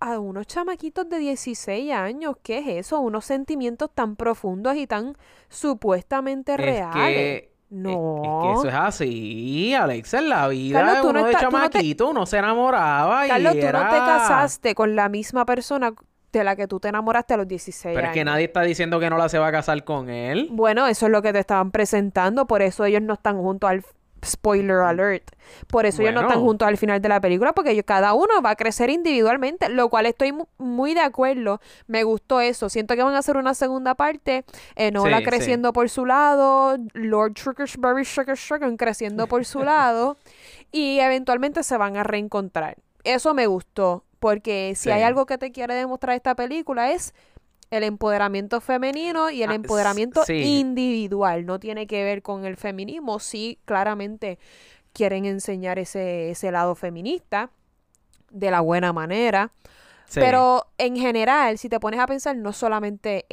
a 0.00 0.18
unos 0.18 0.46
chamaquitos 0.48 1.08
de 1.08 1.18
16 1.18 1.92
años. 1.92 2.36
¿Qué 2.42 2.58
es 2.58 2.66
eso? 2.86 3.00
Unos 3.00 3.24
sentimientos 3.24 3.90
tan 3.94 4.16
profundos 4.16 4.74
y 4.76 4.86
tan 4.86 5.16
supuestamente 5.48 6.52
Es 6.52 6.58
reales. 6.60 6.92
que- 7.42 7.52
no. 7.70 7.88
Es, 7.90 7.94
es 7.96 8.42
que 8.42 8.52
eso 8.52 8.68
es 8.68 8.74
así, 8.74 9.74
Alexa, 9.74 10.18
en 10.18 10.28
la 10.28 10.46
vida 10.48 10.80
Carlos, 10.80 10.96
de 10.96 11.00
tú 11.00 11.12
no 11.12 11.18
uno 11.20 11.26
de 11.28 11.32
no 11.32 11.38
te- 11.38 11.44
chamaquito, 11.44 12.10
uno 12.10 12.26
se 12.26 12.36
enamoraba 12.38 13.26
Carlos, 13.26 13.54
y 13.54 13.60
tú 13.60 13.66
no 13.66 13.78
te 13.80 13.96
casaste 13.96 14.74
con 14.74 14.94
la 14.94 15.08
misma 15.08 15.46
persona 15.46 15.94
de 16.38 16.44
la 16.44 16.56
que 16.56 16.66
tú 16.66 16.80
te 16.80 16.88
enamoraste 16.88 17.34
a 17.34 17.36
los 17.36 17.48
16 17.48 17.94
Pero 17.94 17.98
es 17.98 18.04
años. 18.04 18.14
que 18.14 18.24
nadie 18.24 18.44
está 18.46 18.62
diciendo 18.62 18.98
que 19.00 19.10
no 19.10 19.18
la 19.18 19.28
se 19.28 19.38
va 19.38 19.48
a 19.48 19.52
casar 19.52 19.84
con 19.84 20.08
él. 20.10 20.48
Bueno, 20.50 20.86
eso 20.86 21.06
es 21.06 21.12
lo 21.12 21.22
que 21.22 21.32
te 21.32 21.38
estaban 21.38 21.70
presentando, 21.70 22.46
por 22.46 22.62
eso 22.62 22.84
ellos 22.84 23.02
no 23.02 23.14
están 23.14 23.38
juntos 23.38 23.68
al 23.70 23.84
spoiler 24.24 24.76
alert. 24.76 25.32
Por 25.66 25.84
eso 25.84 26.00
ellos 26.00 26.14
no 26.14 26.20
están 26.20 26.40
juntos 26.40 26.68
al 26.68 26.76
final 26.76 27.02
de 27.02 27.08
la 27.08 27.20
película, 27.20 27.52
porque 27.54 27.72
ellos- 27.72 27.84
cada 27.84 28.14
uno 28.14 28.40
va 28.40 28.50
a 28.50 28.54
crecer 28.56 28.88
individualmente, 28.88 29.68
lo 29.68 29.88
cual 29.88 30.06
estoy 30.06 30.30
mu- 30.30 30.46
muy 30.58 30.94
de 30.94 31.00
acuerdo. 31.00 31.60
Me 31.88 32.04
gustó 32.04 32.40
eso. 32.40 32.68
Siento 32.68 32.94
que 32.94 33.02
van 33.02 33.14
a 33.14 33.18
hacer 33.18 33.36
una 33.36 33.52
segunda 33.54 33.96
parte. 33.96 34.44
Enola 34.76 35.18
Sí, 35.18 35.24
sí. 35.24 35.28
creciendo 35.28 35.72
por 35.72 35.88
su 35.90 36.06
lado, 36.06 36.76
Lord 36.94 37.34
Trickersberry 37.34 38.04
Sugar 38.04 38.36
Sugar 38.36 38.76
creciendo 38.76 39.26
por 39.26 39.44
su 39.44 39.58
lado, 39.64 40.16
y 40.70 41.00
eventualmente 41.00 41.64
se 41.64 41.76
van 41.76 41.96
a 41.96 42.04
reencontrar. 42.04 42.76
Eso 43.02 43.34
me 43.34 43.48
gustó, 43.48 44.04
porque 44.22 44.74
si 44.76 44.88
hay 44.92 45.02
algo 45.02 45.26
que 45.26 45.36
te 45.36 45.50
quiere 45.50 45.74
demostrar 45.74 46.14
esta 46.14 46.36
película 46.36 46.92
es 46.92 47.12
el 47.72 47.82
empoderamiento 47.82 48.60
femenino 48.60 49.30
y 49.30 49.42
el 49.42 49.50
Ah, 49.50 49.54
empoderamiento 49.56 50.24
sí. 50.24 50.34
individual. 50.60 51.44
No 51.44 51.58
tiene 51.58 51.88
que 51.88 52.04
ver 52.04 52.22
con 52.22 52.44
el 52.44 52.56
feminismo. 52.56 53.18
Sí, 53.18 53.58
claramente 53.64 54.38
quieren 54.92 55.24
enseñar 55.24 55.80
ese, 55.80 56.30
ese 56.30 56.52
lado 56.52 56.76
feminista 56.76 57.50
de 58.30 58.52
la 58.52 58.60
buena 58.60 58.92
manera. 58.92 59.50
Sí. 60.06 60.20
Pero 60.20 60.66
en 60.78 60.96
general, 60.96 61.58
si 61.58 61.68
te 61.68 61.80
pones 61.80 61.98
a 61.98 62.06
pensar, 62.06 62.36
no 62.36 62.52
solamente 62.52 63.26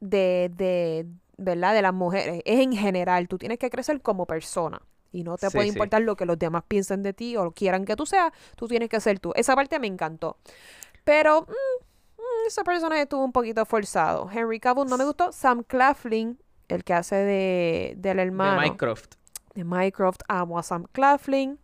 de, 0.00 0.50
de, 0.56 1.06
¿verdad? 1.36 1.74
De 1.74 1.82
las 1.82 1.94
mujeres. 1.94 2.42
Es 2.44 2.58
en 2.58 2.72
general. 2.72 3.28
Tú 3.28 3.38
tienes 3.38 3.58
que 3.58 3.70
crecer 3.70 4.00
como 4.00 4.26
persona. 4.26 4.82
Y 5.14 5.22
no 5.24 5.38
te 5.38 5.48
Sí, 5.48 5.52
puede 5.52 5.68
sí. 5.68 5.68
importar 5.68 6.02
lo 6.02 6.16
que 6.16 6.26
los 6.26 6.38
demás 6.38 6.64
piensen 6.66 7.02
de 7.04 7.12
ti 7.12 7.36
o 7.36 7.52
quieran 7.52 7.84
que 7.84 7.94
tú 7.96 8.04
seas. 8.06 8.32
Tú 8.56 8.66
tienes 8.68 8.88
que 8.88 9.00
ser 9.00 9.20
tú. 9.20 9.32
Esa 9.36 9.54
parte 9.54 9.78
me 9.78 9.86
encantó. 9.86 10.38
Pero 11.04 11.42
mm, 11.42 12.20
mm, 12.20 12.46
ese 12.48 12.64
personaje 12.64 13.02
estuvo 13.02 13.24
un 13.24 13.32
poquito 13.32 13.64
forzado. 13.64 14.28
Henry 14.32 14.58
Cavill 14.60 14.86
no 14.88 14.98
me 14.98 15.04
gustó. 15.04 15.30
Sam 15.32 15.62
Claflin, 15.62 16.38
el 16.68 16.82
que 16.84 16.94
hace 16.94 17.16
de, 17.16 17.94
del 17.98 18.18
hermano 18.18 18.60
De 18.60 18.66
Minecraft. 18.68 19.14
de 19.54 19.64
Minecraft, 19.64 20.22
amo 20.28 20.58
a 20.58 20.62
Sam 20.64 20.86
Claflin, 20.92 21.58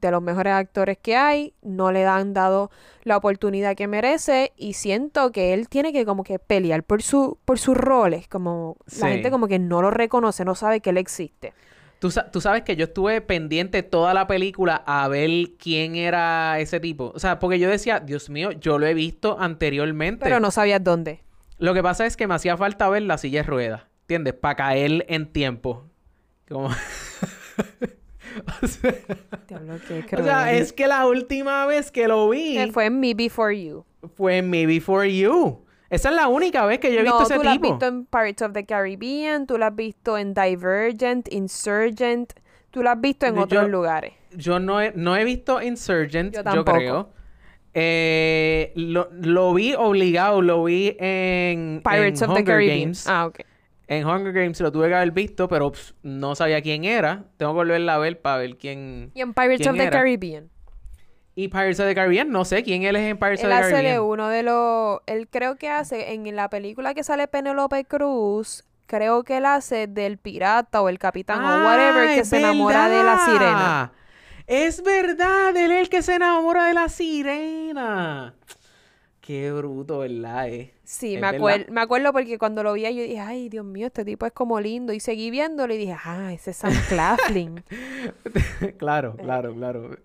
de 0.00 0.10
los 0.10 0.20
mejores 0.20 0.52
actores 0.52 0.98
que 0.98 1.16
hay, 1.16 1.54
no 1.62 1.90
le 1.90 2.04
han 2.04 2.34
dado 2.34 2.70
la 3.04 3.16
oportunidad 3.16 3.74
que 3.74 3.88
merece 3.88 4.52
y 4.54 4.74
siento 4.74 5.32
que 5.32 5.54
él 5.54 5.70
tiene 5.70 5.94
que 5.94 6.04
como 6.04 6.24
que 6.24 6.38
pelear 6.38 6.82
por 6.82 7.00
su 7.02 7.38
por 7.46 7.58
sus 7.58 7.74
roles, 7.74 8.28
como 8.28 8.76
la 9.00 9.08
gente 9.08 9.30
como 9.30 9.48
que 9.48 9.58
no 9.58 9.80
lo 9.80 9.90
reconoce, 9.90 10.44
no 10.44 10.54
sabe 10.54 10.80
que 10.80 10.90
él 10.90 10.98
existe. 10.98 11.54
Tú, 12.04 12.10
sa- 12.10 12.30
tú 12.30 12.42
sabes 12.42 12.64
que 12.64 12.76
yo 12.76 12.84
estuve 12.84 13.22
pendiente 13.22 13.82
toda 13.82 14.12
la 14.12 14.26
película 14.26 14.82
a 14.86 15.08
ver 15.08 15.30
quién 15.58 15.96
era 15.96 16.60
ese 16.60 16.78
tipo. 16.78 17.12
O 17.14 17.18
sea, 17.18 17.38
porque 17.38 17.58
yo 17.58 17.70
decía, 17.70 17.98
Dios 17.98 18.28
mío, 18.28 18.52
yo 18.52 18.78
lo 18.78 18.84
he 18.84 18.92
visto 18.92 19.40
anteriormente. 19.40 20.22
Pero 20.22 20.38
no 20.38 20.50
sabías 20.50 20.84
dónde. 20.84 21.24
Lo 21.56 21.72
que 21.72 21.82
pasa 21.82 22.04
es 22.04 22.18
que 22.18 22.26
me 22.26 22.34
hacía 22.34 22.58
falta 22.58 22.90
ver 22.90 23.04
la 23.04 23.16
silla 23.16 23.40
de 23.40 23.44
ruedas, 23.44 23.84
¿entiendes? 24.02 24.34
Para 24.34 24.54
caer 24.54 25.06
en 25.08 25.32
tiempo. 25.32 25.88
Como... 26.46 26.66
o 28.62 28.66
sea, 28.66 28.94
o 30.18 30.22
sea, 30.22 30.52
es 30.52 30.74
que 30.74 30.86
la 30.86 31.06
última 31.06 31.64
vez 31.64 31.90
que 31.90 32.06
lo 32.06 32.28
vi 32.28 32.70
fue 32.70 32.84
en 32.84 33.00
Me 33.00 33.14
Before 33.14 33.64
You. 33.64 33.86
fue 34.14 34.36
en 34.36 34.50
Me 34.50 34.66
Before 34.66 35.10
You. 35.10 35.64
Esa 35.90 36.08
es 36.10 36.14
la 36.16 36.28
única 36.28 36.64
vez 36.66 36.78
que 36.78 36.92
yo 36.92 37.00
he 37.00 37.02
visto 37.02 37.18
no, 37.18 37.24
ese 37.24 37.36
tú 37.36 37.42
lo 37.42 37.50
has 37.50 37.54
tipo. 37.56 37.70
visto 37.70 37.86
en 37.86 38.06
Pirates 38.06 38.42
of 38.42 38.52
the 38.52 38.64
Caribbean, 38.64 39.46
tú 39.46 39.58
lo 39.58 39.66
has 39.66 39.74
visto 39.76 40.18
en 40.18 40.34
Divergent, 40.34 41.32
Insurgent, 41.32 42.32
tú 42.70 42.82
lo 42.82 42.90
has 42.90 43.00
visto 43.00 43.26
en 43.26 43.36
Yo- 43.36 43.42
otros 43.42 43.68
lugares. 43.70 44.12
Yo 44.36 44.58
no 44.58 44.80
he, 44.80 44.92
no 44.96 45.16
he 45.16 45.24
visto 45.24 45.62
Insurgent, 45.62 46.34
Yo 46.34 46.42
yo, 46.54 46.64
creo. 46.64 47.10
Eh, 47.74 48.72
lo, 48.76 49.08
lo 49.12 49.52
vi 49.52 49.74
obligado, 49.74 50.42
lo 50.42 50.64
vi 50.64 50.96
en, 50.98 51.82
Pirates 51.84 52.22
en 52.22 52.30
of 52.30 52.34
the 52.36 52.40
Hunger 52.40 52.54
Caribbean. 52.54 52.78
Games. 52.80 53.06
Ah, 53.08 53.26
ok. 53.26 53.40
En 53.86 54.06
Hunger 54.06 54.32
Games 54.32 54.60
lo 54.60 54.72
tuve 54.72 54.88
que 54.88 54.94
haber 54.94 55.10
visto, 55.10 55.48
pero 55.48 55.70
pss, 55.70 55.94
no 56.02 56.34
sabía 56.34 56.62
quién 56.62 56.84
era. 56.84 57.24
Tengo 57.36 57.52
que 57.52 57.56
volverla 57.56 57.96
a 57.96 57.98
ver 57.98 58.20
para 58.22 58.38
ver 58.38 58.56
quién... 58.56 59.10
Y 59.14 59.20
en 59.20 59.34
Pirates 59.34 59.58
¿Quién 59.58 59.70
of 59.70 59.76
the 59.76 59.82
era? 59.82 59.90
Caribbean. 59.98 60.50
Y 61.36 61.48
Pirates 61.48 61.80
of 61.80 61.86
the 61.86 61.94
Caribbean, 61.94 62.30
no 62.30 62.44
sé 62.44 62.62
quién 62.62 62.84
él 62.84 62.94
es 62.96 63.10
en 63.10 63.18
Pirates 63.18 63.40
Él 63.42 63.46
of 63.50 63.58
the 63.58 63.62
hace 63.64 63.70
Caribbean. 63.72 63.94
de 63.94 64.00
uno 64.00 64.28
de 64.28 64.42
los. 64.44 65.00
Él 65.06 65.28
creo 65.28 65.56
que 65.56 65.68
hace. 65.68 66.12
En 66.14 66.34
la 66.36 66.48
película 66.48 66.94
que 66.94 67.02
sale 67.04 67.26
Penelope 67.28 67.84
Cruz. 67.84 68.64
Creo 68.86 69.24
que 69.24 69.38
él 69.38 69.46
hace 69.46 69.86
del 69.86 70.18
pirata 70.18 70.82
o 70.82 70.88
el 70.90 70.98
capitán 70.98 71.42
o 71.42 71.64
whatever 71.64 72.10
Ah, 72.10 72.14
que 72.14 72.24
se 72.24 72.36
enamora 72.38 72.88
de 72.88 73.02
la 73.02 73.18
sirena. 73.24 73.92
Es 74.46 74.82
verdad, 74.82 75.56
él 75.56 75.72
es 75.72 75.80
el 75.80 75.88
que 75.88 76.02
se 76.02 76.16
enamora 76.16 76.66
de 76.66 76.74
la 76.74 76.88
sirena. 76.90 78.34
Qué 79.22 79.50
bruto, 79.52 80.00
¿verdad? 80.00 80.48
eh? 80.50 80.74
Sí, 80.84 81.16
me, 81.16 81.28
acuer- 81.28 81.66
me 81.70 81.80
acuerdo 81.80 82.12
porque 82.12 82.36
cuando 82.38 82.62
lo 82.62 82.74
vi 82.74 82.82
yo 82.82 82.90
dije, 83.02 83.18
ay, 83.20 83.48
Dios 83.48 83.64
mío, 83.64 83.86
este 83.86 84.04
tipo 84.04 84.26
es 84.26 84.32
como 84.32 84.60
lindo. 84.60 84.92
Y 84.92 85.00
seguí 85.00 85.30
viéndolo 85.30 85.72
y 85.72 85.78
dije, 85.78 85.96
ah, 86.04 86.30
ese 86.34 86.50
es 86.50 86.58
Sam 86.58 86.74
Claflin. 86.90 87.64
claro, 88.76 89.16
claro, 89.16 89.54
claro. 89.54 89.96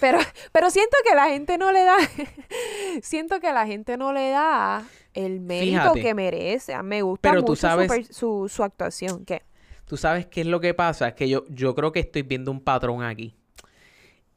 Pero, 0.00 0.18
pero 0.52 0.70
siento 0.70 0.96
que 1.08 1.14
la 1.14 1.28
gente 1.28 1.58
no 1.58 1.72
le 1.72 1.84
da, 1.84 1.96
siento 3.02 3.40
que 3.40 3.52
la 3.52 3.66
gente 3.66 3.96
no 3.96 4.12
le 4.12 4.30
da 4.30 4.84
el 5.14 5.40
mérito 5.40 5.80
Fíjate. 5.80 6.00
que 6.02 6.14
merece. 6.14 6.74
A 6.74 6.82
mí 6.82 6.88
Me 6.88 7.02
gusta 7.02 7.30
Pero 7.30 7.42
mucho 7.42 7.56
su 7.56 7.60
sabes- 7.66 8.08
su, 8.10 8.48
su 8.48 8.62
actuación. 8.64 9.24
¿Qué? 9.24 9.42
Tú 9.84 9.96
sabes 9.96 10.26
qué 10.26 10.42
es 10.42 10.46
lo 10.46 10.60
que 10.60 10.72
pasa, 10.74 11.08
es 11.08 11.14
que 11.14 11.28
yo, 11.28 11.44
yo 11.48 11.74
creo 11.74 11.90
que 11.92 12.00
estoy 12.00 12.22
viendo 12.22 12.50
un 12.50 12.60
patrón 12.60 13.02
aquí. 13.02 13.36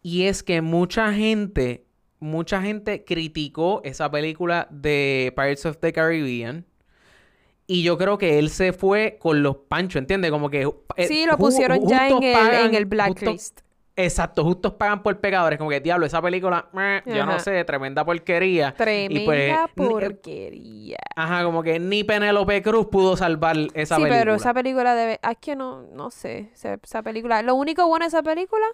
Y 0.02 0.24
es 0.24 0.42
que 0.44 0.62
mucha 0.62 1.14
gente, 1.14 1.86
mucha 2.20 2.62
gente 2.62 3.06
criticó 3.06 3.82
esa 3.84 4.10
película 4.10 4.68
de 4.72 5.32
Pirates 5.36 5.66
of 5.66 5.78
the 5.78 5.94
Caribbean. 5.94 6.66
Y 7.68 7.84
yo 7.84 7.98
creo 7.98 8.18
que 8.18 8.40
él 8.40 8.50
se 8.50 8.74
fue 8.74 9.18
con 9.22 9.42
los 9.42 9.56
panchos, 9.56 10.00
¿entiendes? 10.00 10.32
Como 10.32 10.50
que... 10.50 10.68
eh, 10.98 11.08
Sí, 11.08 11.26
lo 11.26 11.34
ju- 11.34 11.38
pusieron 11.38 11.88
ya 11.88 12.10
en 12.10 12.22
el, 12.24 12.54
en 12.66 12.76
el 12.76 12.86
blacklist. 12.86 13.62
Exacto, 13.96 14.44
justos 14.44 14.74
pagan 14.74 15.04
por 15.04 15.20
pecadores. 15.20 15.60
Como 15.60 15.70
que, 15.70 15.80
diablo, 15.80 16.06
esa 16.08 16.20
película, 16.22 16.68
meh, 16.74 17.04
yo 17.06 17.26
no 17.28 17.40
sé, 17.40 17.64
tremenda 17.64 18.04
porquería. 18.04 18.74
Tremenda 18.74 19.22
y 19.22 19.26
pues, 19.26 19.56
ni- 19.76 19.86
porquería. 19.86 20.98
Ajá, 21.16 21.44
como 21.44 21.62
que 21.62 21.80
ni 21.80 22.04
Penélope 22.04 22.64
Cruz 22.64 22.88
pudo 22.88 23.16
salvar 23.16 23.56
esa 23.76 23.98
sí, 23.98 24.02
película. 24.02 24.20
pero 24.20 24.36
esa 24.36 24.54
película 24.54 24.96
debe... 24.96 25.20
Es 25.22 25.38
que 25.40 25.56
no, 25.56 25.84
no 25.84 26.10
sé. 26.10 26.50
Esa, 26.54 26.80
esa 26.82 27.04
película... 27.04 27.44
Lo 27.44 27.54
único 27.54 27.88
bueno 27.88 28.06
de 28.06 28.08
esa 28.08 28.24
película... 28.24 28.66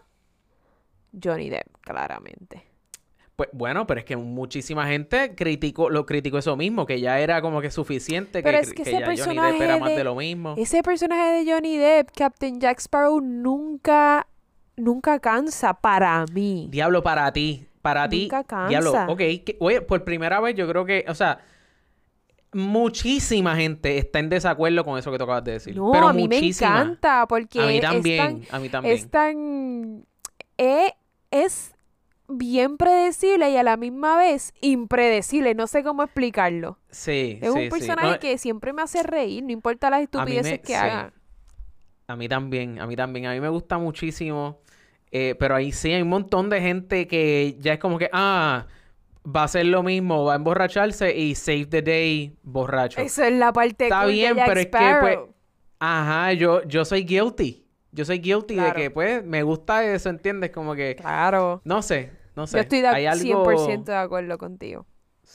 Johnny 1.21 1.49
Depp, 1.49 1.67
claramente. 1.81 2.63
Pues 3.35 3.49
bueno, 3.51 3.87
pero 3.87 3.99
es 3.99 4.05
que 4.05 4.15
muchísima 4.15 4.87
gente 4.87 5.33
criticó, 5.35 5.89
lo 5.89 6.05
criticó 6.05 6.37
eso 6.37 6.55
mismo, 6.55 6.85
que 6.85 7.01
ya 7.01 7.19
era 7.19 7.41
como 7.41 7.61
que 7.61 7.71
suficiente, 7.71 8.41
Pero 8.43 8.57
que, 8.57 8.63
es 8.63 8.69
que 8.69 8.75
que 8.75 8.81
ese 8.83 8.91
ya 8.91 8.97
Johnny 8.99 9.15
personaje 9.15 9.53
Depp 9.53 9.61
era 9.61 9.77
más 9.79 9.95
de 9.95 10.03
lo 10.03 10.15
mismo. 10.15 10.55
Ese 10.57 10.83
personaje 10.83 11.43
de 11.43 11.51
Johnny 11.51 11.77
Depp, 11.77 12.09
Captain 12.15 12.59
Jack 12.61 12.79
Sparrow, 12.79 13.19
nunca... 13.19 14.27
Nunca 14.79 15.19
cansa 15.19 15.73
para 15.73 16.25
mí. 16.33 16.67
Diablo, 16.71 17.03
para 17.03 17.31
ti, 17.31 17.67
para 17.81 18.07
ti, 18.09 18.29
Nunca 18.31 18.67
diablo, 18.67 18.91
cansa. 18.93 19.11
ok, 19.11 19.17
que- 19.19 19.57
oye, 19.59 19.81
por 19.81 20.03
primera 20.03 20.39
vez 20.39 20.55
yo 20.55 20.67
creo 20.67 20.85
que, 20.85 21.05
o 21.07 21.15
sea, 21.15 21.39
muchísima 22.51 23.55
gente 23.55 23.97
está 23.97 24.19
en 24.19 24.29
desacuerdo 24.29 24.83
con 24.83 24.97
eso 24.97 25.11
que 25.11 25.17
tú 25.17 25.23
acabas 25.25 25.43
de 25.43 25.51
decir. 25.53 25.75
No, 25.75 25.91
pero 25.91 26.07
a 26.07 26.13
mí 26.13 26.27
me 26.27 26.39
encanta 26.39 27.27
porque 27.27 27.61
A 27.61 27.67
mí 27.67 27.75
es 27.75 27.81
también, 27.81 28.45
tan- 28.45 28.55
a 28.55 28.59
mí 28.59 28.69
también. 28.69 28.95
es 28.95 29.09
tan... 29.09 30.05
eh, 30.57 30.93
es 31.31 31.75
bien 32.27 32.77
predecible 32.77 33.49
y 33.51 33.57
a 33.57 33.63
la 33.63 33.77
misma 33.77 34.17
vez 34.17 34.53
impredecible. 34.61 35.53
No 35.55 35.67
sé 35.67 35.83
cómo 35.83 36.03
explicarlo. 36.03 36.77
Sí, 36.89 37.37
Es 37.41 37.51
sí, 37.51 37.57
un 37.57 37.63
sí. 37.65 37.69
personaje 37.69 38.11
No, 38.13 38.19
que 38.19 38.37
siempre 38.37 38.73
me 38.73 38.81
hace 38.81 39.03
reír, 39.03 39.43
no 39.43 39.51
importa 39.51 39.89
las 39.89 40.01
estupideces 40.01 40.51
me- 40.53 40.59
que 40.61 40.67
sí. 40.67 40.73
haga. 40.73 41.13
A 42.07 42.15
mí 42.15 42.27
también, 42.27 42.79
a 42.79 42.87
mí 42.87 42.95
también. 42.95 43.27
A 43.27 43.33
mí 43.33 43.39
me 43.39 43.49
gusta 43.49 43.77
muchísimo. 43.77 44.59
Eh, 45.11 45.35
pero 45.39 45.55
ahí 45.55 45.71
sí 45.71 45.91
hay 45.93 46.01
un 46.01 46.09
montón 46.09 46.49
de 46.49 46.61
gente 46.61 47.07
que 47.07 47.57
ya 47.59 47.73
es 47.73 47.79
como 47.79 47.97
que, 47.97 48.09
ah, 48.13 48.67
va 49.25 49.43
a 49.43 49.47
ser 49.47 49.65
lo 49.65 49.83
mismo, 49.83 50.23
va 50.25 50.33
a 50.33 50.35
emborracharse 50.37 51.15
y 51.15 51.35
save 51.35 51.65
the 51.65 51.81
day 51.81 52.37
borracho. 52.43 53.01
Esa 53.01 53.27
es 53.27 53.33
la 53.33 53.51
parte 53.53 53.85
Está 53.85 53.99
cool 54.01 54.07
de 54.07 54.13
bien, 54.13 54.35
Jack 54.35 54.47
pero 54.47 54.59
es 54.59 54.65
que, 54.67 54.95
pues, 55.01 55.17
Ajá, 55.81 56.33
yo, 56.33 56.63
yo 56.63 56.83
soy 56.83 57.03
guilty. 57.05 57.65
Yo 57.91 58.03
soy 58.05 58.19
guilty 58.19 58.55
Claro. 58.55 58.73
de 58.75 58.81
que, 58.83 58.91
pues, 58.91 59.23
me 59.25 59.43
gusta 59.43 59.83
eso, 59.85 60.09
¿entiendes? 60.09 60.51
Como 60.51 60.75
que, 60.75 60.95
Claro. 60.95 61.61
no 61.63 61.81
sé, 61.81 62.11
no 62.35 62.45
sé. 62.47 62.57
Yo 62.57 62.61
estoy 62.61 62.81
de 62.81 62.87
Hay 62.89 63.05
algo- 63.05 63.45
100% 63.45 63.91
de 63.91 63.97
acuerdo 63.97 64.37
contigo. 64.37 64.85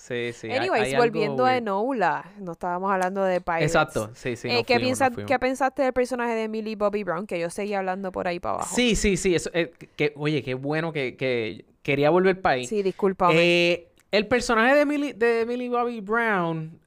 Sí, 0.06 0.34
sí. 0.34 0.50
Anyways, 0.50 0.82
hay 0.82 0.92
algo 0.92 1.04
volviendo 1.06 1.46
a. 1.46 1.56
Enola, 1.56 2.30
no 2.38 2.52
estábamos 2.52 2.92
hablando 2.92 3.24
de 3.24 3.40
Pirates. 3.40 3.68
Exacto, 3.68 4.10
sí, 4.12 4.36
sí. 4.36 4.48
Eh, 4.50 4.62
¿qué, 4.62 4.78
fuimos. 4.78 4.98
¿Qué 5.26 5.38
pensaste 5.38 5.80
del 5.80 5.94
personaje 5.94 6.34
de 6.34 6.46
Millie 6.46 6.76
Bobby 6.76 7.04
Brown? 7.04 7.26
Que 7.26 7.40
yo 7.40 7.48
seguía 7.48 7.78
hablando 7.78 8.12
por 8.12 8.28
ahí 8.28 8.38
para 8.38 8.56
abajo. 8.56 8.76
Sí, 8.76 8.96
sí, 8.96 9.16
sí. 9.16 9.34
Eso, 9.34 9.48
eh, 9.54 9.72
que, 9.96 10.12
oye, 10.16 10.42
qué 10.42 10.52
bueno 10.52 10.92
que, 10.92 11.16
que 11.16 11.64
quería 11.80 12.10
volver 12.10 12.42
para 12.42 12.56
ahí. 12.56 12.66
Sí, 12.66 12.82
discúlpame. 12.82 13.34
Eh, 13.38 13.88
el 14.10 14.26
personaje 14.26 14.74
de 14.74 14.84
Millie, 14.84 15.14
de 15.14 15.46
Millie 15.46 15.70
Bobby 15.70 16.02
Brown, 16.02 16.78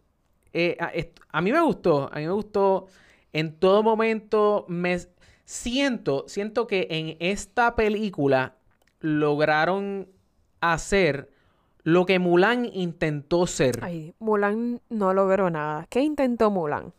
a, 0.80 0.92
a 1.32 1.42
mí 1.42 1.52
me 1.52 1.62
gustó, 1.62 2.12
a 2.14 2.18
mí 2.18 2.26
me 2.28 2.34
gustó. 2.34 2.86
En 3.34 3.56
todo 3.56 3.82
momento 3.82 4.66
me 4.68 4.96
siento, 5.44 6.26
siento 6.28 6.68
que 6.68 6.86
en 6.92 7.18
esta 7.20 7.76
película 7.76 8.58
lograron 9.00 10.08
hacer 10.62 11.32
lo 11.88 12.06
que 12.06 12.20
Mulan 12.20 12.70
intentó 12.74 13.48
ser. 13.48 13.80
Ay, 13.82 14.14
Mulan 14.20 14.82
no 14.90 15.14
logró 15.14 15.50
nada. 15.50 15.86
¿Qué 15.90 16.02
intentó 16.02 16.52
Mulan? 16.52 16.92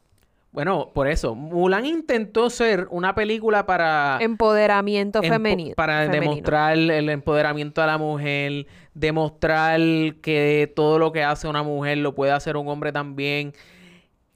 Bueno, 0.51 0.93
por 0.95 1.09
eso, 1.09 1.35
Mulan 1.35 1.85
intentó 1.85 2.49
ser 2.49 2.89
una 2.91 3.15
película 3.15 3.67
para... 3.67 4.17
Empoderamiento 4.19 5.21
empo- 5.21 5.29
femenino. 5.29 5.75
Para 5.77 6.05
femenino. 6.07 6.31
demostrar 6.37 6.79
el 6.79 7.11
empoderamiento 7.11 7.83
de 7.83 7.87
la 7.87 7.99
mujer, 7.99 8.67
demostrar 8.95 9.79
que 10.23 10.73
todo 10.75 10.99
lo 10.99 11.13
que 11.13 11.23
hace 11.23 11.49
una 11.49 11.63
mujer 11.63 11.99
lo 11.99 12.15
puede 12.15 12.33
hacer 12.33 12.57
un 12.57 12.67
hombre 12.69 12.91
también. 12.91 13.53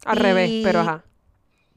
Al 0.05 0.19
revés, 0.19 0.61
pero 0.62 0.81
ajá. 0.81 1.05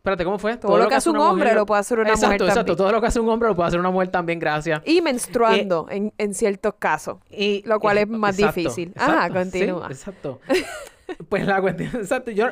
Espérate, 0.05 0.23
¿cómo 0.23 0.37
fue? 0.37 0.55
Todo 0.55 0.77
lo 0.77 0.87
que 0.87 0.93
hace 0.93 1.09
un 1.09 1.17
hombre 1.17 1.45
mujer 1.45 1.55
lo 1.55 1.65
puede 1.65 1.81
hacer 1.81 1.97
una 1.97 2.09
exacto, 2.09 2.27
mujer 2.27 2.41
Exacto, 2.43 2.59
también. 2.59 2.77
Todo 2.77 2.91
lo 2.91 3.01
que 3.01 3.07
hace 3.07 3.19
un 3.19 3.27
hombre 3.27 3.49
lo 3.49 3.55
puede 3.55 3.67
hacer 3.69 3.79
una 3.79 3.89
mujer 3.89 4.09
también, 4.09 4.37
gracias. 4.37 4.83
Y 4.85 5.01
menstruando 5.01 5.87
en, 5.89 6.13
en 6.19 6.35
ciertos 6.35 6.75
casos. 6.77 7.17
Y, 7.31 7.63
Lo 7.65 7.79
cual 7.79 7.97
eh, 7.97 8.01
es 8.01 8.07
más 8.07 8.37
exacto, 8.37 8.59
difícil. 8.59 8.93
Ajá, 8.95 9.25
exacto, 9.25 9.33
sí, 9.45 9.49
continúa. 9.59 9.87
exacto. 9.89 10.39
pues 11.29 11.47
la 11.47 11.59
cuestión, 11.59 11.89
exacto. 11.95 12.29
Yo, 12.29 12.51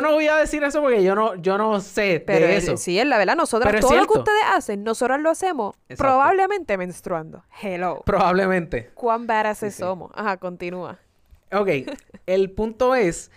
no 0.00 0.10
voy 0.10 0.26
a 0.26 0.38
decir 0.38 0.64
eso 0.64 0.80
porque 0.80 1.04
yo 1.04 1.14
no, 1.14 1.36
yo 1.36 1.56
no 1.56 1.80
sé 1.80 2.20
Pero 2.26 2.48
de 2.48 2.56
es- 2.56 2.64
eso. 2.64 2.76
sí, 2.76 2.98
es 2.98 3.06
la 3.06 3.16
verdad. 3.16 3.36
Nosotras, 3.36 3.72
Pero 3.72 3.86
todo 3.86 3.96
lo 3.96 4.06
que 4.08 4.18
ustedes 4.18 4.42
hacen, 4.52 4.82
nosotras 4.82 5.20
lo 5.20 5.30
hacemos 5.30 5.76
Exacto. 5.88 6.02
probablemente 6.02 6.76
menstruando. 6.76 7.44
Hello. 7.62 8.02
Probablemente. 8.04 8.90
¿Cuán 8.94 9.28
Sí, 9.54 9.70
sí. 9.70 9.78
somos? 9.78 10.10
Ajá, 10.16 10.36
continúa. 10.36 10.98
Ok, 11.52 11.68
el 12.26 12.50
punto 12.50 12.96
es 12.96 13.30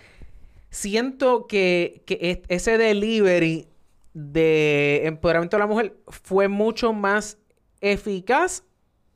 siento 0.72 1.48
que, 1.48 2.04
que 2.08 2.20
es- 2.22 2.40
ese 2.50 2.80
delivery 2.80 3.68
de 4.14 5.04
empoderamiento 5.06 5.58
de 5.58 5.62
la 5.62 5.68
mujer 5.68 5.98
fue 6.08 6.48
mucho 6.50 6.94
más 6.94 7.38
eficaz 7.82 8.64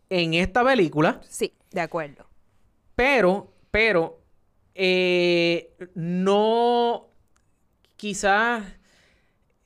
en 0.09 0.35
esta 0.35 0.63
película. 0.63 1.21
Sí, 1.29 1.53
de 1.71 1.81
acuerdo. 1.81 2.25
Pero, 2.95 3.53
pero, 3.71 4.21
eh, 4.75 5.73
no, 5.95 7.07
quizás, 7.97 8.63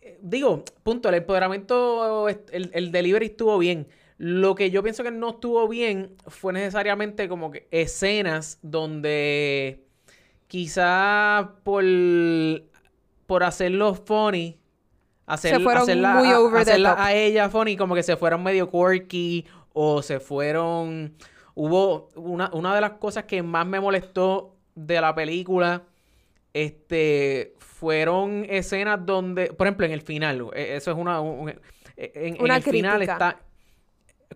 eh, 0.02 0.20
digo, 0.22 0.64
punto, 0.84 1.10
el 1.10 1.16
empoderamiento, 1.16 2.30
el, 2.30 2.72
el 2.74 2.92
delivery 2.92 3.28
estuvo 3.28 3.58
bien. 3.58 3.88
Lo 4.18 4.56
que 4.56 4.70
yo 4.72 4.84
pienso 4.84 5.04
que 5.04 5.12
no 5.12 5.30
estuvo 5.32 5.68
bien 5.68 6.16
fue 6.28 6.54
necesariamente 6.54 7.30
como 7.30 7.52
que 7.52 7.68
escenas 7.72 8.60
donde 8.62 9.86
quizás 10.50 11.48
por, 11.64 11.84
por 13.28 13.44
hacerlo 13.44 13.94
funny, 13.94 14.60
hacer, 15.26 15.56
Se 15.56 15.60
fueron 15.62 15.84
hacerla, 15.84 16.14
muy 16.16 16.28
a- 16.30 16.40
over 16.40 16.66
the 16.66 16.72
hacerla 16.72 16.90
top. 16.96 17.00
a 17.00 17.14
ella 17.14 17.50
funny, 17.50 17.78
como 17.78 17.96
que 17.96 18.04
se 18.04 18.18
fueron 18.18 18.44
medio 18.44 18.70
quirky 18.70 19.46
o 19.74 20.02
se 20.02 20.20
fueron... 20.20 21.16
Hubo 21.56 22.10
una, 22.16 22.50
una 22.54 22.74
de 22.74 22.82
las 22.82 22.92
cosas 22.94 23.26
que 23.26 23.44
más 23.44 23.66
me 23.68 23.80
molestó 23.82 24.56
de 24.76 25.02
la 25.02 25.14
película, 25.14 25.84
este, 26.54 27.54
fueron 27.60 28.46
escenas 28.50 29.06
donde, 29.06 29.48
por 29.54 29.68
ejemplo, 29.68 29.86
en 29.86 29.92
el 29.92 30.02
final, 30.02 30.50
eh, 30.54 30.76
eso 30.78 30.92
es 30.92 30.98
una... 30.98 31.22
un- 31.22 31.50
en, 31.98 32.38
el 32.52 32.64
final 32.64 33.02
está... 33.02 33.40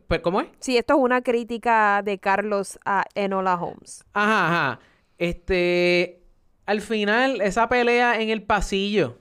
Pues, 0.08 0.20
¿Cómo 0.22 0.42
es? 0.42 0.48
Sí, 0.60 0.78
esto 0.78 0.96
es 0.96 1.00
una 1.00 1.22
crítica 1.22 2.02
de 2.04 2.18
Carlos 2.20 2.78
a 2.84 3.06
Enola 3.16 3.56
Holmes. 3.56 4.04
Ajá, 4.14 4.48
ajá. 4.48 4.80
Este, 5.24 6.22
al 6.66 6.82
final, 6.82 7.42
esa 7.42 7.70
pelea 7.70 8.20
en 8.22 8.30
el 8.30 8.44
pasillo. 8.44 9.18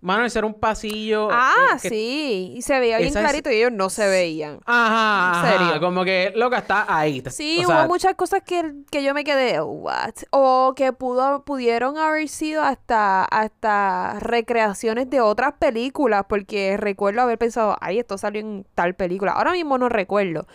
Mano, 0.00 0.24
ese 0.24 0.38
era 0.38 0.46
un 0.46 0.54
pasillo. 0.60 1.28
Ah, 1.32 1.52
eh, 1.74 1.78
que- 1.82 1.88
sí. 1.88 2.52
Y 2.56 2.62
se 2.62 2.78
veía 2.78 2.98
bien 2.98 3.08
esa 3.10 3.20
es- 3.20 3.24
clarito 3.24 3.50
y 3.50 3.54
ellos 3.56 3.72
no 3.72 3.88
se 3.90 4.06
veían. 4.08 4.60
Ajá, 4.66 5.40
¿En 5.40 5.46
ajá, 5.56 5.66
serio? 5.66 5.80
Como 5.80 6.04
que, 6.04 6.32
loca, 6.36 6.58
está 6.58 6.84
ahí. 6.88 7.22
Sí, 7.30 7.62
O 7.64 7.66
sea, 7.66 7.80
hubo 7.82 7.88
muchas 7.88 8.14
cosas 8.14 8.42
que, 8.44 8.72
que 8.90 9.02
yo 9.02 9.14
me 9.14 9.24
quedé, 9.24 9.60
what? 9.60 10.12
O 10.30 10.74
que 10.76 10.92
pudo, 10.92 11.44
pudieron 11.44 11.96
haber 11.98 12.28
sido 12.28 12.62
hasta, 12.62 13.24
hasta 13.24 14.18
recreaciones 14.20 15.08
de 15.10 15.20
otras 15.20 15.54
películas, 15.58 16.24
porque 16.28 16.76
recuerdo 16.76 17.22
haber 17.22 17.38
pensado, 17.38 17.76
ay, 17.80 17.98
esto 17.98 18.18
salió 18.18 18.40
en 18.40 18.66
tal 18.74 18.94
película. 18.94 19.32
Ahora 19.32 19.52
mismo 19.52 19.78
no 19.78 19.88
recuerdo. 19.88 20.46